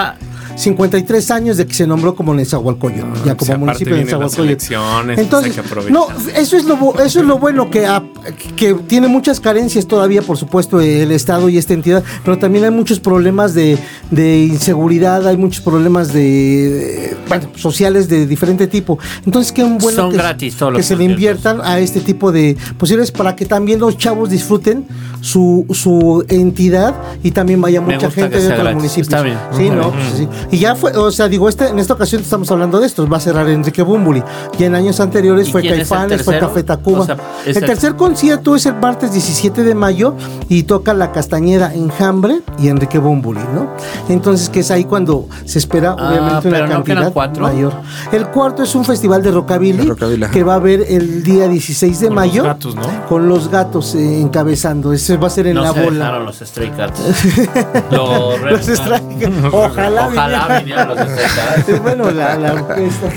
53 0.56 1.32
años 1.32 1.56
de 1.58 1.66
que 1.66 1.74
se 1.74 1.88
nombró 1.88 2.16
como 2.16 2.34
Nezahualcóyotl, 2.34 3.24
ya 3.26 3.32
si 3.32 3.38
como 3.38 3.60
municipio 3.60 3.96
de 3.96 4.04
Nezahualcóyotl. 4.06 4.66
Entonces, 5.22 5.54
que 5.56 5.92
no, 5.92 6.08
eso 6.36 6.58
es 6.58 6.66
lo 6.66 7.00
eso 7.02 7.20
es 7.22 7.26
lo 7.26 7.38
bueno 7.40 7.70
que 7.70 7.86
ha- 7.86 8.04
que 8.58 8.74
tiene 8.74 9.08
muchas 9.08 9.40
carencias 9.40 9.88
todavía, 9.88 10.22
por 10.22 10.38
supuesto, 10.38 10.82
el 10.82 11.12
Estado 11.12 11.48
y 11.50 11.58
esta 11.58 11.74
entidad, 11.74 12.04
pero 12.26 12.38
también 12.38 12.66
hay 12.66 12.72
muchos 12.72 13.00
problemas 13.00 13.54
de, 13.54 13.78
de 14.12 14.40
inseguridad, 14.44 15.26
hay 15.28 15.38
muchos 15.38 15.64
problemas 15.64 16.12
de, 16.12 16.22
de, 16.22 17.18
bueno, 17.30 17.50
sociales 17.56 18.10
de 18.10 18.28
diferente 18.28 18.68
tipo. 18.68 19.00
Entonces, 19.26 19.52
qué 19.54 19.64
bueno 19.64 19.92
Son 19.92 20.12
que, 20.12 20.18
gratis 20.18 20.56
todos 20.58 20.74
los 20.74 20.80
que 20.82 20.84
se 20.84 20.98
le 20.98 21.06
inviertan 21.06 21.62
a 21.64 21.80
este 21.80 22.02
tipo 22.02 22.32
de 22.34 22.58
posibilidades 22.78 23.12
para 23.12 23.36
que 23.36 23.46
también 23.46 23.80
los 23.80 23.98
chavos 23.98 24.30
disfruten 24.30 24.86
su, 25.22 25.66
su 25.72 26.24
entidad 26.28 26.96
y 27.24 27.32
también 27.32 27.62
vaya 27.62 27.82
Me 27.82 27.94
mucha 27.96 28.08
gusta 28.08 28.22
gente 28.22 28.38
que 28.38 28.42
de 28.42 28.48
sea 28.48 28.56
otros 28.56 28.64
gratis. 28.64 28.76
municipios. 28.78 29.08
Está 29.08 29.22
bien. 29.22 29.38
Sí, 29.52 29.70
no, 29.70 29.92
pues, 29.92 30.04
sí. 30.18 30.28
Y 30.52 30.58
ya 30.60 30.76
fue, 30.76 30.92
o 30.96 31.12
sea, 31.12 31.28
digo, 31.28 31.50
este, 31.50 31.68
en 31.68 31.80
esta 31.80 31.94
ocasión 31.94 32.22
estamos 32.22 32.50
hablando 32.52 32.80
de 32.80 32.88
esto, 32.88 33.08
va 33.08 33.18
a 33.18 33.20
cerrar 33.20 33.48
Enrique 33.50 33.82
Bumburi. 33.82 34.24
Y 34.58 34.64
en 34.64 34.76
años 34.76 35.00
anteriores 35.00 35.48
¿Y 35.48 35.52
fue 35.52 35.62
quién 35.62 35.74
es 35.76 35.80
el 35.82 35.88
Caifanes, 35.88 36.24
fue 36.24 36.34
tercero? 36.36 36.48
Café 36.50 36.64
Tacuba. 36.64 37.00
O 37.02 37.06
sea, 37.06 37.18
es 37.46 37.56
el 37.58 37.64
el- 37.64 37.70
tercer 37.70 37.96
concierto 37.96 38.56
es 38.56 38.66
el 38.66 38.76
martes 38.76 39.12
17 39.14 39.64
de 39.64 39.76
mayo 39.76 40.16
y 40.48 40.64
toca 40.64 40.94
La 40.94 41.12
Castañeda, 41.12 41.74
Enjambre 41.74 42.42
y 42.58 42.68
Enrique 42.70 42.98
Bumburi, 43.00 43.40
¿no? 43.54 43.70
Entonces, 44.08 44.50
que 44.50 44.62
es 44.62 44.72
ahí 44.72 44.86
cuando 44.86 45.28
se 45.46 45.60
espera, 45.60 45.96
Ah, 45.98 46.10
obviamente, 46.10 46.48
una 46.50 46.60
no 46.62 46.70
cantidad 46.84 47.14
cuatro. 47.14 47.44
mayor. 47.44 47.74
El 48.12 48.28
cuarto 48.28 48.64
es 48.64 48.74
un 48.76 48.86
festival 48.86 49.22
de 49.22 49.32
rockabilly, 49.32 49.78
De 49.84 49.86
rockabilly, 49.90 50.24
ajá. 50.24 50.34
que 50.34 50.44
va 50.44 50.54
a 50.54 50.56
haber 50.58 50.86
el 50.88 51.24
día 51.24 51.48
16 51.48 52.00
de 52.00 52.08
Con 52.08 52.16
mayo. 52.16 52.44
los 52.44 52.48
gatos, 52.54 52.76
¿no? 52.76 52.82
Con 53.08 53.28
los 53.30 53.50
gatos 53.50 53.96
eh, 53.96 54.22
encabezando. 54.22 54.94
Ese 54.94 55.09
va 55.18 55.28
a 55.28 55.30
ser 55.30 55.48
en 55.48 55.56
no 55.56 55.62
la 55.62 55.74
se 55.74 55.82
bola. 55.84 56.06
dejaron 56.06 56.26
los 56.26 56.38
Stray 56.40 56.70
Cats. 56.72 57.00
Los 57.92 58.42
Los 58.42 58.60
Cats. 58.60 58.70
Strike- 58.70 59.50
Ojalá, 59.54 60.08
Ojalá 60.08 60.48
viniera. 60.48 60.60
vinieran 60.60 60.88
los 60.90 61.00
Stray 61.00 61.28
Cats. 61.66 61.82
Bueno, 61.84 62.12
la, 62.12 62.36
la 62.38 62.54
orquesta. 62.54 63.08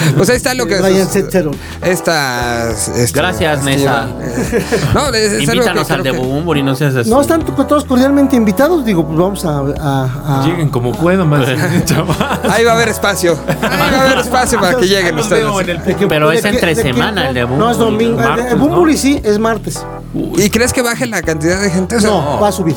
Pues 0.16 0.30
ahí 0.30 0.36
está 0.36 0.54
lo 0.54 0.66
que 0.66 0.78
Ryan 0.78 1.08
Setzer. 1.08 1.48
Estas. 1.82 2.88
este, 2.88 3.18
Gracias, 3.18 3.62
Nesa. 3.64 4.08
eh, 4.20 4.64
No, 4.94 5.08
es, 5.08 5.32
es 5.32 5.42
Invítanos 5.42 5.86
que 5.86 5.92
al 5.92 6.02
de 6.02 6.12
que- 6.12 6.18
Bumburi, 6.18 6.62
no 6.62 6.74
seas 6.74 6.94
así. 6.94 7.10
No, 7.10 7.20
están 7.20 7.44
to- 7.44 7.52
todos 7.66 7.84
cordialmente 7.84 8.36
invitados. 8.36 8.84
Digo, 8.84 9.06
pues 9.06 9.18
vamos 9.18 9.44
a. 9.44 9.58
a- 9.58 10.40
a- 10.42 10.46
Lleguen 10.46 10.68
como 10.68 10.92
puedan, 10.92 11.28
más. 11.28 11.46
Ahí 12.50 12.64
va 12.64 12.72
a 12.72 12.74
haber 12.74 12.88
espacio. 12.88 13.36
Ahí 13.48 13.56
va 13.90 13.96
a 13.98 14.04
haber 14.06 14.18
espacio 14.18 14.60
para 14.60 14.76
que 14.78 14.86
lleguen 14.86 15.16
Los 15.16 15.26
ustedes. 15.26 15.44
Pero 16.08 16.32
es 16.32 16.44
entre 16.44 16.74
semana 16.74 17.28
el 17.28 17.34
de 17.34 17.46
No, 17.46 17.70
es 17.70 17.78
domingo. 17.78 18.20
El. 18.22 18.56
Bumburi 18.56 18.96
sí, 18.96 19.20
es 19.24 19.38
martes. 19.38 19.84
¿Y 20.36 20.50
crees 20.50 20.72
que 20.72 20.82
baje 20.82 21.06
la 21.06 21.22
cantidad 21.22 21.60
de 21.60 21.70
gente? 21.70 21.96
O 21.96 22.00
sea, 22.00 22.10
No, 22.10 22.40
va 22.40 22.48
a 22.48 22.52
subir. 22.52 22.74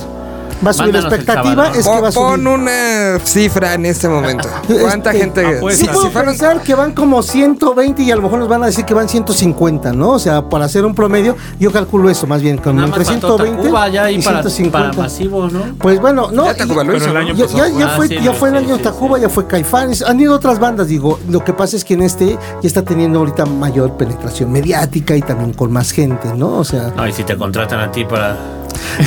Va 0.65 0.69
a 0.71 0.73
subir. 0.73 0.93
La 0.93 0.99
expectativa 1.01 1.65
sábado. 1.65 1.79
es 1.79 1.85
que 1.87 2.01
va 2.01 2.07
a 2.09 2.11
Pon, 2.11 2.13
pon 2.13 2.35
subir. 2.43 2.47
una 2.47 3.19
cifra 3.23 3.73
en 3.73 3.85
este 3.85 4.07
momento. 4.09 4.47
¿Cuánta 4.81 5.11
Este, 5.11 5.21
gente? 5.23 5.59
Sí 5.71 5.75
si, 5.77 5.85
puedo 5.87 6.01
si 6.03 6.09
fueron- 6.09 6.29
pensar 6.31 6.61
que 6.61 6.75
van 6.75 6.93
como 6.93 7.21
120 7.23 8.01
y 8.03 8.11
a 8.11 8.15
lo 8.15 8.21
mejor 8.21 8.39
nos 8.39 8.47
van 8.47 8.63
a 8.63 8.67
decir 8.67 8.85
que 8.85 8.93
van 8.93 9.09
150, 9.09 9.93
¿no? 9.93 10.11
O 10.11 10.19
sea, 10.19 10.49
para 10.49 10.65
hacer 10.65 10.85
un 10.85 10.95
promedio, 10.95 11.35
yo 11.59 11.71
calculo 11.71 12.09
eso 12.09 12.27
más 12.27 12.41
bien, 12.41 12.57
como 12.57 12.75
Nada 12.75 12.87
entre 12.87 12.99
más 12.99 13.07
faltó 13.09 13.27
120 13.37 13.63
Tacuba 13.63 13.87
ya 13.89 14.11
y 14.11 14.21
para, 14.21 14.37
para 14.37 14.49
150. 14.49 15.01
masivos, 15.01 15.53
¿no? 15.53 15.61
Pues 15.79 15.99
bueno, 15.99 16.29
no. 16.31 16.45
Ya 16.45 16.55
Tacuba 16.55 16.83
lo 16.83 16.95
hizo, 16.97 17.09
el 17.09 17.17
año 17.17 17.33
Ya, 17.35 17.45
pasado. 17.45 17.67
ya, 17.69 17.79
ya 17.79 17.85
Ah, 17.85 17.93
fue, 17.95 18.07
sí, 18.07 18.15
ya 18.15 18.21
no, 18.25 18.33
fue 18.33 18.49
el 18.49 18.55
año 18.57 18.75
sí, 18.77 18.83
Tacuba, 18.83 19.19
ya 19.19 19.29
fue 19.29 19.47
Caifanes, 19.47 20.01
han 20.01 20.19
ido 20.19 20.33
otras 20.35 20.59
bandas, 20.59 20.87
digo, 20.87 21.19
lo 21.29 21.43
que 21.43 21.53
pasa 21.53 21.75
es 21.75 21.83
que 21.83 21.93
en 21.95 22.03
este 22.03 22.37
ya 22.61 22.67
está 22.67 22.83
teniendo 22.83 23.19
ahorita 23.19 23.45
mayor 23.45 23.97
penetración 23.97 24.51
mediática 24.51 25.15
y 25.15 25.21
también 25.21 25.53
con 25.53 25.71
más 25.71 25.91
gente, 25.91 26.29
¿no? 26.35 26.57
O 26.57 26.63
sea, 26.63 26.91
No, 26.95 27.07
y 27.07 27.11
si 27.11 27.23
te 27.23 27.35
contratan 27.37 27.79
a 27.79 27.91
ti 27.91 28.05
para... 28.05 28.37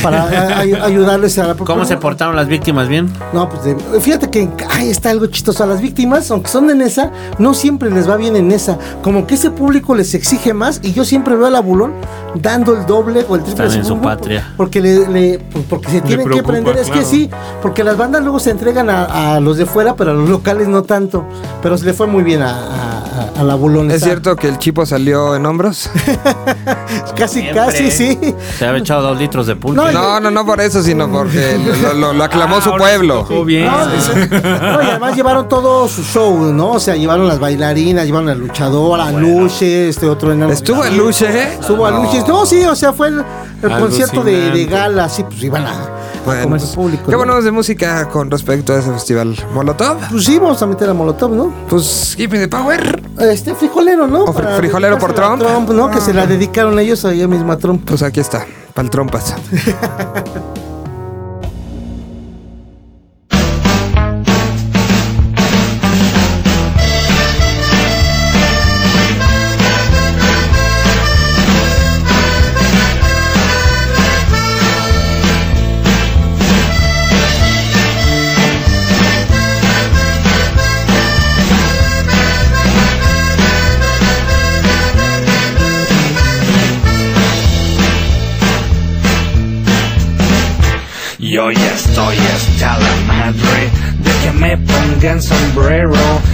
para 0.03 0.23
a- 0.25 0.59
a- 0.59 0.61
ayudarles 0.87 1.39
a 1.39 1.47
la 1.49 1.55
¿Cómo 1.67 1.85
se 1.85 1.97
portaron 1.97 2.37
las 2.37 2.49
víctimas? 2.49 2.89
¿Bien? 2.89 3.11
No, 3.33 3.49
pues 3.49 3.65
de- 3.65 3.77
fíjate 4.01 4.31
que 4.31 4.49
ahí 4.71 4.89
está 4.91 5.11
algo 5.11 5.27
chistoso. 5.27 5.65
A 5.65 5.67
las 5.67 5.81
víctimas, 5.81 6.31
aunque 6.31 6.51
son 6.51 6.67
de 6.69 6.75
Nesa, 6.75 7.11
no 7.39 7.55
siempre 7.55 7.91
les 7.91 8.09
va 8.09 8.17
bien 8.17 8.37
en 8.37 8.49
Nesa. 8.49 8.79
Como 9.03 9.27
que 9.27 9.35
ese 9.35 9.51
público 9.51 9.95
les 9.95 10.15
exige 10.15 10.53
más 10.55 10.81
y 10.83 10.93
yo 10.93 11.05
siempre 11.05 11.35
veo 11.37 11.47
al 11.47 11.57
abulón 11.57 11.93
dando 12.35 12.77
el 12.77 12.87
doble 12.87 13.25
o 13.29 13.37
el 13.37 13.43
triple 13.43 13.65
Están 13.67 13.81
en 13.81 13.87
su 13.87 13.99
patria. 14.01 14.53
Porque, 14.57 14.81
le, 14.81 15.09
le- 15.09 15.39
pues, 15.39 15.65
porque 15.69 15.91
se 15.91 16.01
tienen 16.03 16.19
que 16.27 16.43
preocupa, 16.43 16.53
prender. 16.53 16.77
Es 16.77 16.91
que 16.91 17.05
sí, 17.05 17.31
porque 17.63 17.83
las 17.85 17.97
bandas 17.97 18.23
luego 18.23 18.39
se 18.39 18.51
entregan 18.51 18.91
a, 18.91 19.35
a 19.37 19.41
los 19.41 19.57
de 19.57 19.67
fuera, 19.67 19.95
pero 19.97 20.11
a 20.11 20.15
los 20.15 20.29
locales 20.29 20.69
no 20.69 20.83
tanto. 20.83 21.25
Pero 21.63 21.77
se 21.79 21.85
le 21.87 21.93
fue 21.93 22.07
muy 22.07 22.23
bien 22.23 22.43
a, 22.43 22.51
a- 22.51 23.33
a- 23.37 23.41
al 23.41 23.51
abulón. 23.51 23.91
¿Es 23.91 24.03
cierto 24.03 24.37
que 24.37 24.49
el 24.49 24.59
chipo 24.59 24.85
salió 24.87 25.35
en 25.37 25.47
hombros? 25.47 25.91
Casi, 27.17 27.41
Siempre. 27.41 27.55
casi, 27.65 27.91
sí. 27.91 28.19
Se 28.59 28.67
había 28.67 28.81
echado 28.81 29.03
dos 29.03 29.19
litros 29.19 29.47
de 29.47 29.56
pulque. 29.57 29.77
No, 29.77 29.91
No, 29.93 30.21
no, 30.21 30.31
no 30.31 30.47
por 30.47 30.61
eso, 30.61 30.83
sino 30.83 31.11
porque 31.11 31.59
lo, 31.83 31.95
lo- 31.95 32.13
lo 32.13 32.25
aclamó 32.25 32.57
Ah, 32.57 32.61
su 32.63 32.71
pueblo. 32.77 33.21
tocó 33.23 33.45
bien. 33.45 33.67
No, 33.67 33.77
pues, 33.79 34.09
no, 34.43 34.83
y 34.83 34.87
además 34.91 35.17
llevaron 35.17 35.49
todo 35.49 35.89
su 35.89 36.03
show, 36.03 36.53
¿no? 36.53 36.73
O 36.73 36.81
sea, 36.81 36.97
llevaron 36.97 37.27
las 37.29 37.39
bailarinas, 37.39 38.05
llevaron 38.07 38.29
al 38.29 38.39
luchador, 38.39 39.01
a 39.01 39.11
Luche, 39.13 39.89
este 39.89 40.09
otro 40.09 40.33
enano. 40.33 40.53
¿Estuvo 40.53 40.85
en 40.85 40.97
Luche? 40.97 41.27
eh? 41.27 41.57
Estuvo 41.61 41.87
a 41.87 41.91
Luche. 41.91 42.23
No, 42.27 42.47
sí, 42.47 42.65
o 42.65 42.75
sea, 42.77 42.93
fue 42.93 43.09
el, 43.09 43.25
el 43.63 43.79
concierto 43.79 44.23
de, 44.23 44.51
de 44.51 44.65
gala, 44.67 45.09
sí, 45.09 45.23
pues 45.25 45.43
iban 45.43 45.65
a, 45.67 45.71
a 45.73 45.87
Bueno, 46.25 46.59
su 46.59 46.75
público. 46.75 47.05
¿Qué 47.07 47.13
¿no? 47.13 47.19
bueno 47.19 47.41
de 47.41 47.51
música 47.53 48.09
con 48.09 48.31
respecto 48.31 48.73
a 48.75 48.79
ese 48.79 48.91
festival? 48.93 49.37
¿Molotov? 49.55 49.97
Pues 50.11 50.25
sí, 50.25 50.39
vamos 50.39 50.61
a 50.63 50.67
meter 50.67 50.89
a 50.91 50.95
Molotov, 50.95 51.31
¿no? 51.33 51.53
Pues 51.69 52.15
Give 52.17 52.37
Me 52.39 52.47
the 52.47 52.49
Power. 52.49 53.03
Este 53.21 53.55
frijolero, 53.55 54.07
¿no? 54.07 54.25
O 54.25 54.33
fri- 54.35 54.43
Para 54.45 54.57
frijolero 54.57 54.99
por 54.99 55.11
a 55.13 55.15
Trump. 55.15 55.43
¿no? 55.71 55.91
Que 55.91 56.01
se 56.01 56.13
la 56.13 56.27
dedicaron 56.27 56.79
ellos 56.79 57.05
a 57.05 57.13
ella 57.13 57.27
misma 57.29 57.55
a 57.55 57.57
Trump. 57.59 57.83
Pues 57.89 58.03
aquí 58.03 58.21
está, 58.21 58.45
pa'l 58.77 58.93
trompas. 58.93 59.33
Yo 91.37 91.51
ya 91.51 91.75
estoy 91.75 92.17
hasta 92.17 92.79
la 92.79 92.97
madre 93.07 93.69
de 93.99 94.11
que 94.23 94.33
me 94.39 94.57
pongan 94.57 95.21
sombrero. 95.21 95.93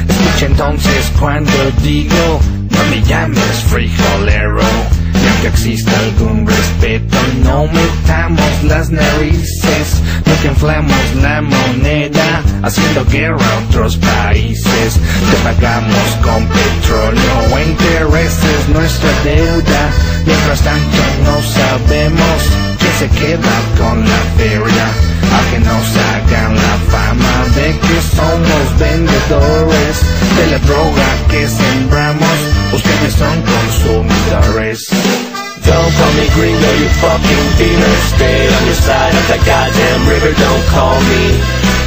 Escucha 0.09 0.47
entonces 0.47 1.13
cuando 1.19 1.51
digo, 1.83 2.41
no 2.71 2.85
me 2.85 3.03
llames 3.03 3.65
frijolero. 3.69 4.63
Y 5.13 5.27
aunque 5.27 5.49
exista 5.49 5.91
algún 5.99 6.47
respeto, 6.47 7.19
no 7.43 7.67
metamos 7.67 8.63
las 8.63 8.91
narices. 8.91 10.03
No 10.25 10.41
que 10.41 10.47
inflamos 10.47 11.15
la 11.21 11.43
moneda, 11.43 12.41
haciendo 12.63 13.05
guerra 13.07 13.45
a 13.45 13.69
otros 13.69 13.97
países. 13.97 15.01
Te 15.33 15.37
pagamos 15.43 16.09
con 16.23 16.47
petróleo 16.47 17.61
intereses 17.67 18.69
nuestra 18.73 19.11
deuda. 19.25 19.91
Mientras 20.25 20.61
tanto 20.61 21.03
no 21.25 21.43
sabemos 21.43 22.72
se 23.03 23.09
queda 23.19 23.55
con 23.79 23.99
la 24.05 24.23
feria. 24.37 24.87
A 25.37 25.41
que 25.51 25.59
nos 25.59 25.87
hagan 26.07 26.55
la 26.55 26.77
fama 26.93 27.35
de 27.57 27.69
que 27.85 27.99
somos 28.17 28.65
vendedores 28.79 29.95
de 30.37 30.47
la 30.53 30.59
droga 30.59 31.09
que 31.29 31.49
sembramos. 31.49 32.37
Ustedes 32.73 33.15
son 33.15 33.37
consumidores. 33.55 34.89
Don't 35.67 35.93
call 35.97 36.13
me 36.19 36.27
gringo, 36.37 36.71
you 36.81 36.89
fucking 37.03 37.47
beaner. 37.59 37.97
Stay 38.15 38.47
on 38.57 38.67
your 38.67 38.81
side 38.87 39.15
of 39.21 39.27
that 39.31 39.43
goddamn 39.51 40.03
river. 40.09 40.33
Don't 40.39 40.65
call 40.75 40.99
me 41.11 41.25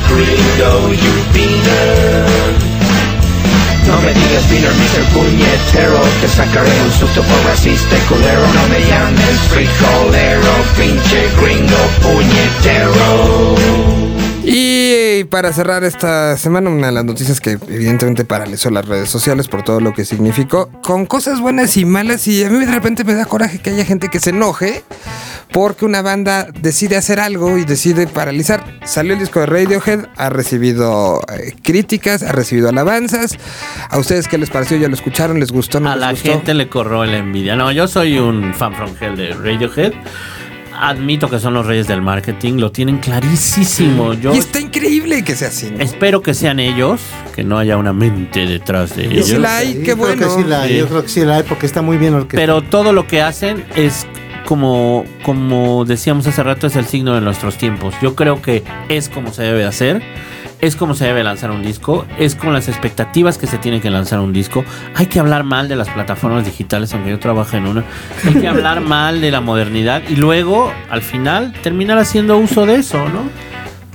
gringo, 0.09 0.91
you 1.03 1.13
beaner. 1.33 2.74
No 3.87 4.01
me 4.01 4.13
digas 4.13 4.49
beaner, 4.49 4.73
Mr. 4.73 5.03
Puñetero 5.13 6.01
Te 6.21 6.27
sacaré 6.27 6.81
un 6.81 6.91
susto 6.91 7.21
por 7.21 7.45
racista 7.45 7.95
culero 8.09 8.41
No 8.41 8.67
me 8.69 8.83
llames 8.85 9.39
frijolero 9.51 10.53
Pinche 10.75 11.29
gringo 11.39 11.77
puñetero 12.01 13.55
Y 15.17 15.23
para 15.23 15.53
cerrar 15.53 15.83
esta 15.85 16.35
semana, 16.35 16.69
una 16.69 16.87
de 16.87 16.91
las 16.91 17.05
noticias 17.05 17.39
que 17.39 17.51
evidentemente 17.51 18.25
paralizó 18.25 18.69
las 18.69 18.85
redes 18.85 19.09
sociales 19.09 19.47
por 19.47 19.63
todo 19.63 19.79
lo 19.79 19.93
que 19.93 20.03
significó, 20.03 20.69
con 20.83 21.05
cosas 21.05 21.39
buenas 21.39 21.77
y 21.77 21.85
malas, 21.85 22.27
y 22.27 22.43
a 22.43 22.49
mí 22.49 22.59
de 22.65 22.69
repente 22.71 23.05
me 23.05 23.13
da 23.13 23.23
coraje 23.25 23.59
que 23.59 23.69
haya 23.69 23.85
gente 23.85 24.09
que 24.09 24.19
se 24.19 24.31
enoje 24.31 24.83
porque 25.53 25.85
una 25.85 26.01
banda 26.01 26.47
decide 26.59 26.97
hacer 26.97 27.21
algo 27.21 27.57
y 27.57 27.63
decide 27.63 28.07
paralizar. 28.07 28.79
Salió 28.83 29.13
el 29.13 29.19
disco 29.19 29.39
de 29.39 29.45
Radiohead, 29.45 30.07
ha 30.17 30.29
recibido 30.29 31.21
eh, 31.33 31.53
críticas, 31.63 32.21
ha 32.23 32.33
recibido 32.33 32.67
alabanzas. 32.67 33.37
¿A 33.89 33.97
ustedes 33.97 34.27
qué 34.27 34.37
les 34.37 34.49
pareció? 34.49 34.75
¿Ya 34.75 34.89
lo 34.89 34.95
escucharon? 34.95 35.39
¿Les 35.39 35.51
gustó? 35.51 35.79
¿No 35.79 35.91
A 35.91 35.95
les 35.95 36.01
la 36.01 36.11
gustó? 36.11 36.31
gente 36.31 36.53
le 36.55 36.67
corrió 36.67 37.05
la 37.05 37.17
envidia. 37.17 37.55
No, 37.55 37.71
yo 37.71 37.87
soy 37.87 38.17
un 38.19 38.53
fan 38.53 38.73
from 38.73 38.91
hell 38.99 39.15
de 39.15 39.33
Radiohead. 39.33 39.93
Admito 40.79 41.29
que 41.29 41.39
son 41.39 41.53
los 41.53 41.65
reyes 41.65 41.87
del 41.87 42.01
marketing, 42.01 42.53
lo 42.55 42.71
tienen 42.71 42.97
clarísimo. 42.99 44.13
Yo 44.13 44.33
Y 44.33 44.37
está 44.37 44.59
increíble 44.59 45.23
que 45.23 45.35
sea 45.35 45.47
así. 45.49 45.71
¿no? 45.71 45.79
espero 45.83 46.21
que 46.21 46.33
sean 46.33 46.59
ellos, 46.59 47.01
que 47.35 47.43
no 47.43 47.57
haya 47.57 47.77
una 47.77 47.93
mente 47.93 48.45
detrás 48.45 48.95
de 48.95 49.05
Y 49.05 49.07
ellos. 49.13 49.27
si 49.27 49.37
la 49.37 49.57
hay, 49.57 49.73
qué 49.75 49.79
yo 49.79 49.83
creo 49.83 49.95
bueno. 49.97 50.27
que 50.27 50.29
sí 50.43 50.47
la 50.47 50.61
hay, 50.63 50.69
Sí. 50.73 50.77
Yo 50.79 50.87
creo 50.87 51.03
que 51.03 51.09
sí 51.09 51.25
la 51.25 51.35
hay 51.37 51.43
porque 51.43 51.65
está 51.65 51.81
muy 51.81 51.97
bien 51.97 52.13
orquestado. 52.13 52.59
Pero 52.59 52.69
todo 52.69 52.93
lo 52.93 53.07
que 53.07 53.21
hacen 53.21 53.63
es 53.75 54.05
como, 54.45 55.03
como 55.23 55.85
decíamos 55.85 56.27
hace 56.27 56.41
rato, 56.43 56.67
es 56.67 56.75
el 56.75 56.85
signo 56.85 57.15
de 57.15 57.21
nuestros 57.21 57.57
tiempos. 57.57 57.95
Yo 58.01 58.15
creo 58.15 58.41
que 58.41 58.63
es 58.89 59.09
como 59.09 59.33
se 59.33 59.43
debe 59.43 59.59
de 59.59 59.65
hacer. 59.65 60.01
Es 60.61 60.77
como 60.77 60.95
se 60.95 61.05
debe 61.05 61.23
lanzar 61.23 61.51
un 61.51 61.61
disco, 61.61 62.05
es 62.17 62.33
con 62.33 62.53
las 62.53 62.69
expectativas 62.69 63.37
que 63.37 63.45
se 63.45 63.57
tiene 63.57 63.81
que 63.81 63.89
lanzar 63.89 64.19
un 64.19 64.31
disco. 64.31 64.63
Hay 64.95 65.07
que 65.07 65.19
hablar 65.19 65.43
mal 65.43 65.67
de 65.67 65.75
las 65.75 65.89
plataformas 65.89 66.45
digitales, 66.45 66.93
aunque 66.93 67.09
yo 67.09 67.19
trabaje 67.19 67.57
en 67.57 67.67
una. 67.67 67.83
Hay 68.25 68.35
que 68.35 68.47
hablar 68.47 68.79
mal 68.87 69.19
de 69.19 69.31
la 69.31 69.41
modernidad 69.41 70.01
y 70.07 70.15
luego, 70.15 70.71
al 70.89 71.01
final, 71.01 71.53
terminar 71.61 71.97
haciendo 71.97 72.37
uso 72.37 72.65
de 72.65 72.75
eso, 72.75 72.97
¿no? 73.09 73.29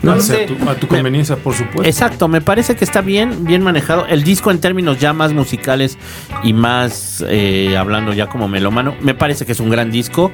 No 0.02 0.12
O 0.14 0.20
sea, 0.20 0.36
sé. 0.36 0.44
a 0.44 0.46
tu, 0.46 0.70
a 0.70 0.74
tu 0.76 0.86
Me- 0.86 0.96
conveniencia, 0.96 1.36
por 1.36 1.54
supuesto. 1.54 1.82
Exacto, 1.84 2.26
me 2.28 2.40
parece 2.40 2.74
que 2.76 2.84
está 2.84 3.00
bien, 3.02 3.44
bien 3.44 3.62
manejado. 3.62 4.06
El 4.06 4.22
disco 4.24 4.50
en 4.50 4.58
términos 4.60 4.98
ya 4.98 5.12
más 5.12 5.32
musicales 5.34 5.98
y 6.42 6.52
más 6.54 7.24
eh, 7.28 7.76
hablando 7.76 8.12
ya 8.14 8.26
como 8.26 8.48
melómano, 8.48 8.94
me 9.02 9.14
parece 9.14 9.44
que 9.44 9.52
es 9.52 9.60
un 9.60 9.68
gran 9.70 9.90
disco. 9.90 10.32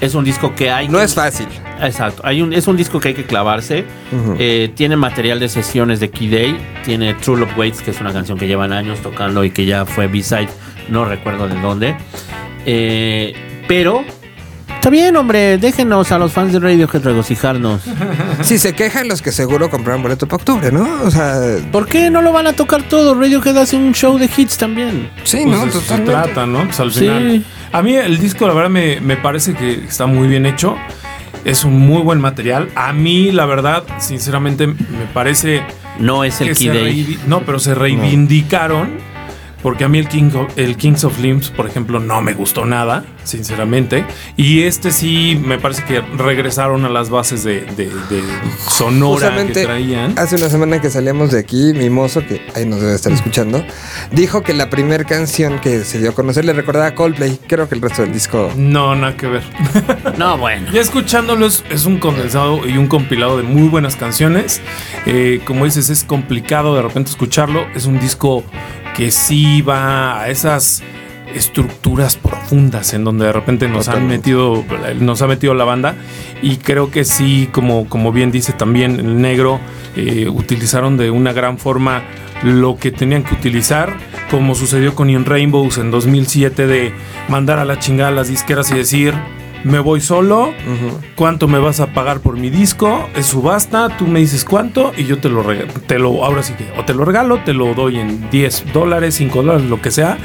Es 0.00 0.14
un 0.14 0.24
disco 0.24 0.54
que 0.54 0.70
hay. 0.70 0.86
No 0.88 0.98
que- 0.98 1.04
es 1.04 1.14
fácil. 1.14 1.48
Exacto, 1.82 2.22
hay 2.24 2.40
un, 2.40 2.52
es 2.52 2.68
un 2.68 2.76
disco 2.76 3.00
que 3.00 3.08
hay 3.08 3.14
que 3.14 3.24
clavarse. 3.24 3.84
Eh, 4.38 4.70
tiene 4.76 4.96
material 4.96 5.40
de 5.40 5.48
sesiones 5.48 5.98
de 5.98 6.10
Key 6.10 6.28
Day. 6.28 6.56
Tiene 6.84 7.14
True 7.14 7.40
Love 7.40 7.58
Waits, 7.58 7.82
que 7.82 7.90
es 7.90 8.00
una 8.00 8.12
canción 8.12 8.38
que 8.38 8.46
llevan 8.46 8.72
años 8.72 9.00
tocando 9.00 9.42
y 9.42 9.50
que 9.50 9.66
ya 9.66 9.84
fue 9.84 10.06
B-side, 10.06 10.48
no 10.88 11.04
recuerdo 11.04 11.48
de 11.48 11.60
dónde. 11.60 11.96
Eh, 12.66 13.34
pero. 13.66 14.04
Está 14.78 14.90
bien, 14.90 15.16
hombre, 15.16 15.58
déjenos 15.58 16.12
a 16.12 16.18
los 16.18 16.32
fans 16.32 16.52
de 16.52 16.60
Radiohead 16.60 17.02
regocijarnos. 17.02 17.82
Si 18.42 18.58
se 18.58 18.74
quejan 18.74 19.08
los 19.08 19.20
que 19.20 19.32
seguro 19.32 19.68
compraron 19.70 20.02
boleto 20.02 20.26
para 20.28 20.36
octubre, 20.36 20.70
¿no? 20.70 20.86
O 21.02 21.10
sea, 21.10 21.34
¿Por 21.72 21.88
qué 21.88 22.10
no 22.10 22.22
lo 22.22 22.32
van 22.32 22.46
a 22.46 22.52
tocar 22.52 22.84
todo? 22.84 23.14
Radiohead 23.14 23.56
hace 23.58 23.76
un 23.76 23.92
show 23.92 24.18
de 24.18 24.30
hits 24.34 24.56
también. 24.56 25.10
sí, 25.24 25.40
Pues 25.44 25.74
¿no? 25.74 25.80
se 25.80 25.98
trata, 25.98 26.46
¿no? 26.46 26.64
Pues 26.64 26.78
al 26.78 26.92
Sí. 26.92 27.00
final. 27.00 27.44
A 27.72 27.82
mí 27.82 27.96
el 27.96 28.18
disco, 28.18 28.46
la 28.46 28.54
verdad, 28.54 28.70
me, 28.70 29.00
me 29.00 29.16
parece 29.16 29.54
que 29.54 29.72
está 29.84 30.06
muy 30.06 30.28
bien 30.28 30.46
hecho. 30.46 30.76
Es 31.44 31.64
un 31.64 31.78
muy 31.78 32.00
buen 32.02 32.20
material. 32.20 32.68
A 32.76 32.92
mí, 32.92 33.32
la 33.32 33.46
verdad, 33.46 33.82
sinceramente, 33.98 34.68
me 34.68 34.76
parece 35.12 35.62
No 35.98 36.22
es 36.24 36.40
el 36.40 36.48
que 36.50 36.54
Key 36.54 36.66
se 36.68 36.72
Day. 36.72 37.04
reivi- 37.04 37.18
No, 37.26 37.40
pero 37.40 37.58
se 37.58 37.74
reivindicaron. 37.74 38.90
Porque 39.62 39.84
a 39.84 39.88
mí 39.88 39.98
el, 39.98 40.08
King 40.08 40.30
of- 40.34 40.56
el 40.56 40.76
Kings 40.76 41.02
of 41.04 41.18
Limbs, 41.18 41.50
por 41.50 41.66
ejemplo, 41.66 41.98
no 41.98 42.20
me 42.22 42.32
gustó 42.32 42.64
nada, 42.64 43.04
sinceramente. 43.24 44.04
Y 44.36 44.62
este 44.62 44.92
sí 44.92 45.40
me 45.44 45.58
parece 45.58 45.82
que 45.84 46.00
regresaron 46.00 46.84
a 46.84 46.88
las 46.88 47.10
bases 47.10 47.42
de, 47.42 47.62
de- 47.62 47.86
de 48.08 48.22
sonora 48.68 49.18
que 49.18 49.24
Justamente 49.26 49.64
traían. 49.64 50.18
hace 50.18 50.36
una 50.36 50.48
semana 50.48 50.80
que 50.80 50.90
salíamos 50.90 51.32
de 51.32 51.40
aquí, 51.40 51.72
mi 51.74 51.90
mozo, 51.90 52.24
que 52.24 52.46
ahí 52.54 52.66
nos 52.66 52.80
debe 52.80 52.94
estar 52.94 53.12
escuchando, 53.12 53.64
dijo 54.12 54.42
que 54.42 54.54
la 54.54 54.70
primera 54.70 55.02
canción 55.04 55.58
que 55.58 55.80
se 55.84 55.98
dio 55.98 56.10
a 56.10 56.14
conocer 56.14 56.44
le 56.44 56.52
recordaba 56.52 56.86
a 56.86 56.94
Coldplay. 56.94 57.38
Creo 57.48 57.68
que 57.68 57.74
el 57.74 57.80
resto 57.82 58.02
del 58.02 58.12
disco. 58.12 58.52
No, 58.56 58.94
nada 58.94 59.16
que 59.16 59.26
ver. 59.26 59.42
No, 60.18 60.36
bueno. 60.38 60.70
Ya 60.72 60.80
escuchándolo 60.80 61.46
es, 61.46 61.64
es 61.70 61.84
un 61.84 61.98
condensado 61.98 62.66
y 62.66 62.76
un 62.76 62.86
compilado 62.88 63.36
de 63.36 63.42
muy 63.44 63.68
buenas 63.68 63.94
canciones. 63.96 64.60
Eh, 65.06 65.40
como 65.44 65.64
dices, 65.64 65.90
es 65.90 66.02
complicado 66.04 66.74
de 66.74 66.82
repente 66.82 67.10
escucharlo. 67.10 67.66
Es 67.74 67.86
un 67.86 68.00
disco 68.00 68.42
que 68.98 69.12
sí 69.12 69.62
va 69.62 70.20
a 70.20 70.28
esas 70.28 70.82
estructuras 71.32 72.16
profundas 72.16 72.94
en 72.94 73.04
donde 73.04 73.26
de 73.26 73.32
repente 73.32 73.68
nos 73.68 73.86
han 73.86 74.08
metido 74.08 74.64
nos 74.98 75.22
ha 75.22 75.28
metido 75.28 75.54
la 75.54 75.64
banda. 75.64 75.94
Y 76.42 76.56
creo 76.56 76.90
que 76.90 77.04
sí 77.04 77.48
como, 77.52 77.88
como 77.88 78.10
bien 78.10 78.32
dice 78.32 78.52
también 78.52 78.98
el 78.98 79.22
negro 79.22 79.60
eh, 79.94 80.28
utilizaron 80.28 80.96
de 80.96 81.12
una 81.12 81.32
gran 81.32 81.58
forma 81.58 82.02
lo 82.42 82.76
que 82.76 82.90
tenían 82.90 83.22
que 83.22 83.34
utilizar 83.34 83.96
como 84.32 84.56
sucedió 84.56 84.96
con 84.96 85.10
In 85.10 85.24
Rainbows 85.24 85.78
en 85.78 85.92
2007 85.92 86.66
de 86.66 86.92
mandar 87.28 87.60
a 87.60 87.64
la 87.64 87.78
chingada 87.78 88.10
a 88.10 88.12
las 88.12 88.28
disqueras 88.28 88.70
y 88.72 88.74
decir 88.74 89.14
me 89.64 89.78
voy 89.78 90.00
solo, 90.00 90.52
cuánto 91.16 91.48
me 91.48 91.58
vas 91.58 91.80
a 91.80 91.92
pagar 91.92 92.20
por 92.20 92.36
mi 92.36 92.50
disco, 92.50 93.08
es 93.14 93.26
subasta, 93.26 93.96
tú 93.96 94.06
me 94.06 94.20
dices 94.20 94.44
cuánto 94.44 94.92
y 94.96 95.04
yo 95.04 95.18
te 95.18 95.28
lo 95.28 95.42
regalo, 95.42 95.72
te 95.86 95.98
lo, 95.98 96.24
ahora 96.24 96.42
sí 96.42 96.54
que, 96.54 96.70
o 96.78 96.84
te 96.84 96.94
lo 96.94 97.04
regalo, 97.04 97.40
te 97.44 97.52
lo 97.52 97.74
doy 97.74 97.98
en 97.98 98.30
10 98.30 98.72
dólares, 98.72 99.16
5 99.16 99.42
dólares, 99.42 99.68
lo 99.68 99.80
que 99.82 99.90
sea. 99.90 100.18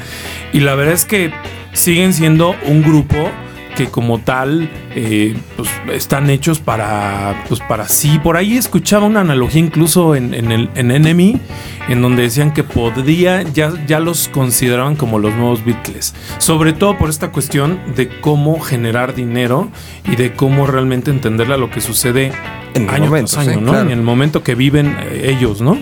Y 0.52 0.60
la 0.60 0.74
verdad 0.74 0.94
es 0.94 1.04
que 1.04 1.32
siguen 1.72 2.12
siendo 2.12 2.54
un 2.66 2.82
grupo 2.82 3.30
que 3.74 3.88
como 3.88 4.18
tal 4.18 4.70
eh, 4.94 5.36
pues, 5.56 5.68
están 5.92 6.30
hechos 6.30 6.60
para 6.60 7.44
pues 7.48 7.60
para 7.60 7.88
sí 7.88 8.18
por 8.22 8.36
ahí 8.36 8.56
escuchaba 8.56 9.06
una 9.06 9.20
analogía 9.20 9.60
incluso 9.60 10.14
en, 10.14 10.34
en 10.34 10.52
el 10.52 10.70
en 10.74 10.90
Enemy 10.90 11.40
en 11.88 12.02
donde 12.02 12.22
decían 12.22 12.52
que 12.52 12.64
podría 12.64 13.42
ya 13.42 13.72
ya 13.86 14.00
los 14.00 14.28
consideraban 14.28 14.96
como 14.96 15.18
los 15.18 15.34
nuevos 15.34 15.64
Beatles 15.64 16.14
sobre 16.38 16.72
todo 16.72 16.96
por 16.98 17.10
esta 17.10 17.30
cuestión 17.32 17.80
de 17.96 18.20
cómo 18.20 18.60
generar 18.60 19.14
dinero 19.14 19.70
y 20.04 20.16
de 20.16 20.32
cómo 20.32 20.66
realmente 20.66 21.10
entenderle 21.10 21.54
a 21.54 21.58
lo 21.58 21.70
que 21.70 21.80
sucede 21.80 22.32
En 22.74 22.88
año 22.90 23.06
momento, 23.06 23.32
tras 23.32 23.46
año, 23.46 23.58
sí, 23.58 23.64
¿no? 23.64 23.70
claro. 23.72 23.86
en 23.86 23.98
el 23.98 24.02
momento 24.02 24.42
que 24.42 24.54
viven 24.54 24.96
eh, 25.00 25.36
ellos 25.36 25.60
no 25.60 25.78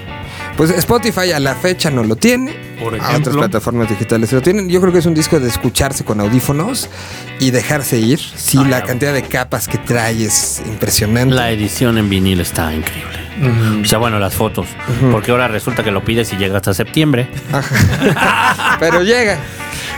Pues 0.57 0.71
Spotify 0.71 1.33
a 1.33 1.41
la 1.41 1.55
fecha 1.55 1.91
no 1.91 2.05
lo 2.05 2.15
tiene. 2.17 2.53
Por 2.79 2.95
A 2.95 2.97
otras 2.97 3.11
ejemplo. 3.11 3.33
plataformas 3.39 3.89
digitales 3.89 4.33
lo 4.33 4.43
tienen. 4.43 4.69
Yo 4.69 4.81
creo 4.81 4.93
que 4.93 4.99
es 4.99 5.07
un 5.07 5.15
disco 5.15 5.41
de 5.41 5.49
escucharse 5.49 6.05
con 6.05 6.21
audífonos 6.21 6.89
y 7.41 7.51
dejarse 7.51 7.99
ir. 7.99 8.19
Sí, 8.19 8.59
Ah, 8.61 8.67
la 8.69 8.79
ya. 8.81 8.85
cantidad 8.87 9.15
de 9.15 9.23
capas 9.23 9.67
que 9.69 9.79
trae 9.79 10.25
es 10.25 10.63
impresionante. 10.67 11.35
La 11.35 11.51
edición 11.51 11.97
en 11.99 12.09
vinil 12.11 12.41
está 12.41 12.75
increíble. 12.75 13.19
O 13.83 13.85
sea, 13.87 13.99
bueno, 13.99 14.19
las 14.19 14.35
fotos. 14.35 14.67
Porque 15.11 15.31
ahora 15.33 15.49
resulta 15.49 15.83
que 15.83 15.91
lo 15.91 16.05
pides 16.05 16.33
y 16.33 16.37
llega 16.37 16.57
hasta 16.57 16.75
septiembre. 16.75 17.29
Pero 18.79 19.03
llega. 19.03 19.39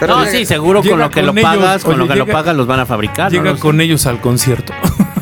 Pero 0.01 0.17
no, 0.17 0.25
llega. 0.25 0.39
sí, 0.39 0.47
seguro 0.47 0.83
con 0.83 0.99
lo 0.99 1.11
que 1.11 1.21
con 1.23 1.27
lo 1.35 1.41
ellos. 1.41 1.51
pagas, 1.51 1.85
con 1.85 1.95
Oye, 1.95 2.03
lo 2.03 2.09
que 2.09 2.19
lo 2.19 2.27
pagas 2.27 2.57
los 2.57 2.67
van 2.67 2.81
a 2.81 2.87
fabricar. 2.87 3.31
llega 3.31 3.57
con 3.57 3.81
ellos 3.81 4.07
al 4.07 4.21
concierto 4.21 4.73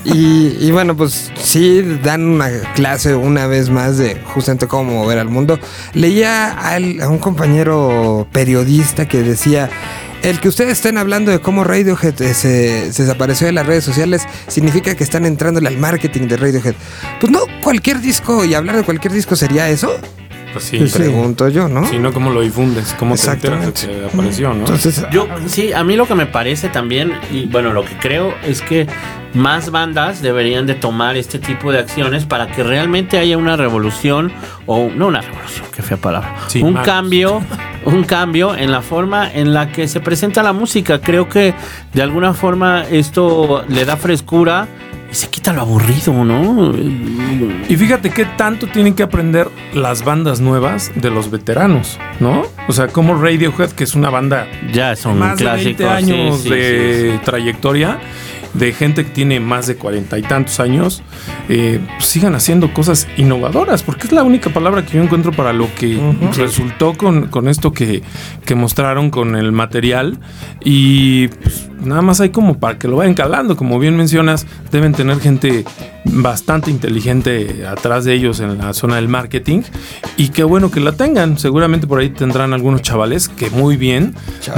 Y, 0.04 0.70
bueno, 0.72 0.96
pues 0.96 1.30
sí 1.40 1.82
dan 2.02 2.24
una 2.24 2.48
clase 2.74 3.14
una 3.14 3.46
vez 3.46 3.70
más 3.70 3.98
de 3.98 4.20
justamente 4.24 4.66
cómo 4.66 4.92
mover 4.92 5.18
al 5.18 5.28
mundo. 5.28 5.58
Leía 5.94 6.50
a 6.50 7.08
un 7.08 7.18
compañero 7.18 8.26
periodista 8.32 9.06
que 9.06 9.22
decía, 9.22 9.70
el 10.22 10.40
que 10.40 10.48
ustedes 10.48 10.72
estén 10.72 10.98
hablando 10.98 11.30
de 11.30 11.40
cómo 11.40 11.64
Radiohead 11.64 12.20
eh, 12.20 12.34
se, 12.34 12.92
se 12.92 13.02
desapareció 13.02 13.46
de 13.46 13.52
las 13.52 13.66
redes 13.66 13.84
sociales 13.84 14.22
significa 14.48 14.94
que 14.94 15.04
están 15.04 15.24
entrándole 15.24 15.68
al 15.68 15.78
marketing 15.78 16.28
de 16.28 16.36
Radiohead. 16.36 16.74
Pues 17.20 17.32
no, 17.32 17.40
cualquier 17.62 18.00
disco 18.00 18.44
y 18.44 18.54
hablar 18.54 18.76
de 18.76 18.84
cualquier 18.84 19.12
disco 19.12 19.36
sería 19.36 19.68
eso, 19.68 19.96
pues 20.52 20.64
sí, 20.64 20.86
Sí. 20.88 20.98
pregunto 20.98 21.48
yo, 21.48 21.68
¿no? 21.68 21.86
Si 21.86 21.98
no, 21.98 22.12
¿cómo 22.12 22.30
lo 22.30 22.40
difundes? 22.40 22.94
¿Cómo 22.98 23.14
te 23.16 23.30
enteras 23.30 23.60
de 23.62 23.68
Exactamente. 23.68 24.08
que 24.10 24.14
apareció, 24.14 24.48
no? 24.50 24.60
Entonces, 24.60 25.04
Yo, 25.10 25.26
sí, 25.46 25.72
a 25.72 25.82
mí 25.84 25.96
lo 25.96 26.06
que 26.06 26.14
me 26.14 26.26
parece 26.26 26.68
también, 26.68 27.12
y 27.32 27.46
bueno, 27.46 27.72
lo 27.72 27.84
que 27.84 27.96
creo 27.98 28.34
es 28.44 28.62
que 28.62 28.86
más 29.34 29.70
bandas 29.70 30.20
deberían 30.20 30.66
de 30.66 30.74
tomar 30.74 31.16
este 31.16 31.38
tipo 31.38 31.72
de 31.72 31.78
acciones 31.78 32.26
para 32.26 32.48
que 32.48 32.62
realmente 32.62 33.18
haya 33.18 33.38
una 33.38 33.56
revolución, 33.56 34.30
o 34.66 34.90
no 34.94 35.06
una 35.06 35.22
revolución, 35.22 35.64
qué 35.74 35.82
fea 35.82 35.96
palabra, 35.96 36.34
Sí, 36.48 36.62
un 36.62 36.74
más. 36.74 36.84
cambio, 36.86 37.40
un 37.86 38.04
cambio 38.04 38.54
en 38.54 38.70
la 38.70 38.82
forma 38.82 39.32
en 39.32 39.54
la 39.54 39.72
que 39.72 39.88
se 39.88 40.00
presenta 40.00 40.42
la 40.42 40.52
música. 40.52 41.00
Creo 41.00 41.28
que 41.30 41.54
de 41.94 42.02
alguna 42.02 42.34
forma 42.34 42.84
esto 42.90 43.64
le 43.68 43.84
da 43.86 43.96
frescura 43.96 44.68
y 45.12 45.14
se 45.14 45.28
quita 45.28 45.52
lo 45.52 45.60
aburrido, 45.60 46.24
¿no? 46.24 46.72
Y 47.68 47.76
fíjate 47.76 48.08
qué 48.10 48.24
tanto 48.24 48.66
tienen 48.66 48.94
que 48.94 49.02
aprender 49.02 49.48
las 49.74 50.04
bandas 50.04 50.40
nuevas 50.40 50.90
de 50.94 51.10
los 51.10 51.30
veteranos, 51.30 51.98
¿no? 52.18 52.46
O 52.66 52.72
sea, 52.72 52.88
como 52.88 53.14
Radiohead, 53.14 53.72
que 53.72 53.84
es 53.84 53.94
una 53.94 54.08
banda 54.08 54.48
Ya 54.72 54.96
son 54.96 55.18
más 55.18 55.36
de 55.36 55.44
clásicos. 55.44 55.86
20 55.86 55.88
años 55.88 56.36
sí, 56.38 56.42
sí, 56.44 56.48
de 56.54 57.12
sí. 57.12 57.24
trayectoria 57.24 57.98
de 58.54 58.72
gente 58.72 59.04
que 59.04 59.10
tiene 59.10 59.40
más 59.40 59.66
de 59.66 59.76
cuarenta 59.76 60.18
y 60.18 60.22
tantos 60.22 60.60
años, 60.60 61.02
eh, 61.48 61.80
pues, 61.96 62.06
sigan 62.08 62.34
haciendo 62.34 62.72
cosas 62.74 63.08
innovadoras, 63.16 63.82
porque 63.82 64.06
es 64.06 64.12
la 64.12 64.22
única 64.22 64.50
palabra 64.50 64.84
que 64.84 64.96
yo 64.96 65.02
encuentro 65.02 65.32
para 65.32 65.52
lo 65.52 65.72
que 65.74 65.98
resultó 66.36 66.94
con, 66.94 67.28
con 67.28 67.48
esto 67.48 67.72
que, 67.72 68.02
que 68.44 68.54
mostraron 68.54 69.10
con 69.10 69.36
el 69.36 69.52
material. 69.52 70.18
Y 70.64 71.28
pues, 71.28 71.68
nada 71.80 72.02
más 72.02 72.20
hay 72.20 72.30
como 72.30 72.58
para 72.58 72.78
que 72.78 72.88
lo 72.88 72.96
vayan 72.96 73.14
calando, 73.14 73.56
como 73.56 73.78
bien 73.78 73.96
mencionas, 73.96 74.46
deben 74.70 74.92
tener 74.92 75.20
gente 75.20 75.64
bastante 76.04 76.70
inteligente 76.70 77.64
atrás 77.66 78.04
de 78.04 78.14
ellos 78.14 78.40
en 78.40 78.58
la 78.58 78.72
zona 78.72 78.96
del 78.96 79.08
marketing 79.08 79.62
y 80.16 80.28
qué 80.28 80.44
bueno 80.44 80.70
que 80.70 80.80
la 80.80 80.92
tengan. 80.92 81.38
Seguramente 81.38 81.86
por 81.86 82.00
ahí 82.00 82.10
tendrán 82.10 82.52
algunos 82.52 82.82
chavales 82.82 83.28
que 83.28 83.50
muy 83.50 83.76
bien 83.76 84.14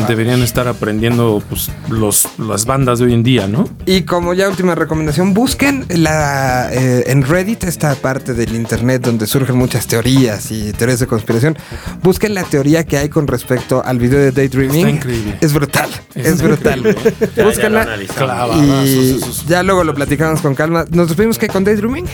deberían 0.09 0.43
estar 0.43 0.69
aprendiendo 0.69 1.43
pues, 1.49 1.71
los, 1.89 2.27
las 2.39 2.67
bandas 2.67 2.99
de 2.99 3.07
hoy 3.07 3.15
en 3.15 3.23
día, 3.23 3.47
¿no? 3.47 3.69
Y 3.87 4.03
como 4.03 4.33
ya 4.33 4.49
última 4.49 4.75
recomendación, 4.75 5.35
busquen 5.35 5.85
la, 5.89 6.73
eh, 6.73 7.05
en 7.09 7.23
Reddit, 7.23 7.65
esta 7.65 7.95
parte 7.95 8.33
del 8.33 8.55
internet 8.55 9.03
donde 9.03 9.27
surgen 9.27 9.57
muchas 9.57 9.87
teorías 9.87 10.51
y 10.51 10.73
teorías 10.73 11.01
de 11.01 11.07
conspiración. 11.07 11.57
Busquen 12.03 12.35
la 12.35 12.45
teoría 12.45 12.85
que 12.85 12.97
hay 12.97 13.09
con 13.11 13.27
respecto 13.27 13.83
al 13.85 13.99
video 13.99 14.19
de 14.19 14.33
Daydreaming. 14.33 14.87
Está 14.87 14.91
increíble. 14.91 15.39
Es 15.41 15.53
brutal, 15.53 15.91
es, 16.15 16.27
Es 16.27 16.43
brutal. 16.43 16.83
Ya, 16.83 17.29
ya 17.37 17.45
Búsquenla. 17.45 17.99
Clavadazos 18.17 19.45
Y 19.45 19.49
ya 19.49 19.63
luego 19.63 19.85
lo 19.85 19.95
platicamos 19.95 20.41
con 20.41 20.55
calma. 20.55 20.87
¿Nos 20.91 21.09
despedimos 21.09 21.39
que 21.39 21.49
con 21.49 21.65
Daydreaming? 21.65 22.07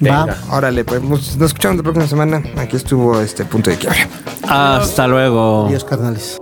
Venga. 0.00 0.36
Órale, 0.50 0.84
pues 0.84 1.02
nos 1.02 1.36
nos 1.36 1.50
escuchamos 1.50 1.76
la 1.78 1.82
próxima 1.82 2.06
semana. 2.06 2.42
Aquí 2.56 2.76
estuvo 2.76 3.20
este 3.20 3.44
punto 3.44 3.70
de 3.70 3.76
quiebre. 3.76 4.08
Hasta 4.48 5.06
luego. 5.06 5.66
Adiós, 5.66 5.84
carnales. 5.84 6.38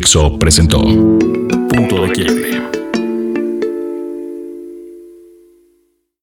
Dixo 0.00 0.38
presentó. 0.38 0.80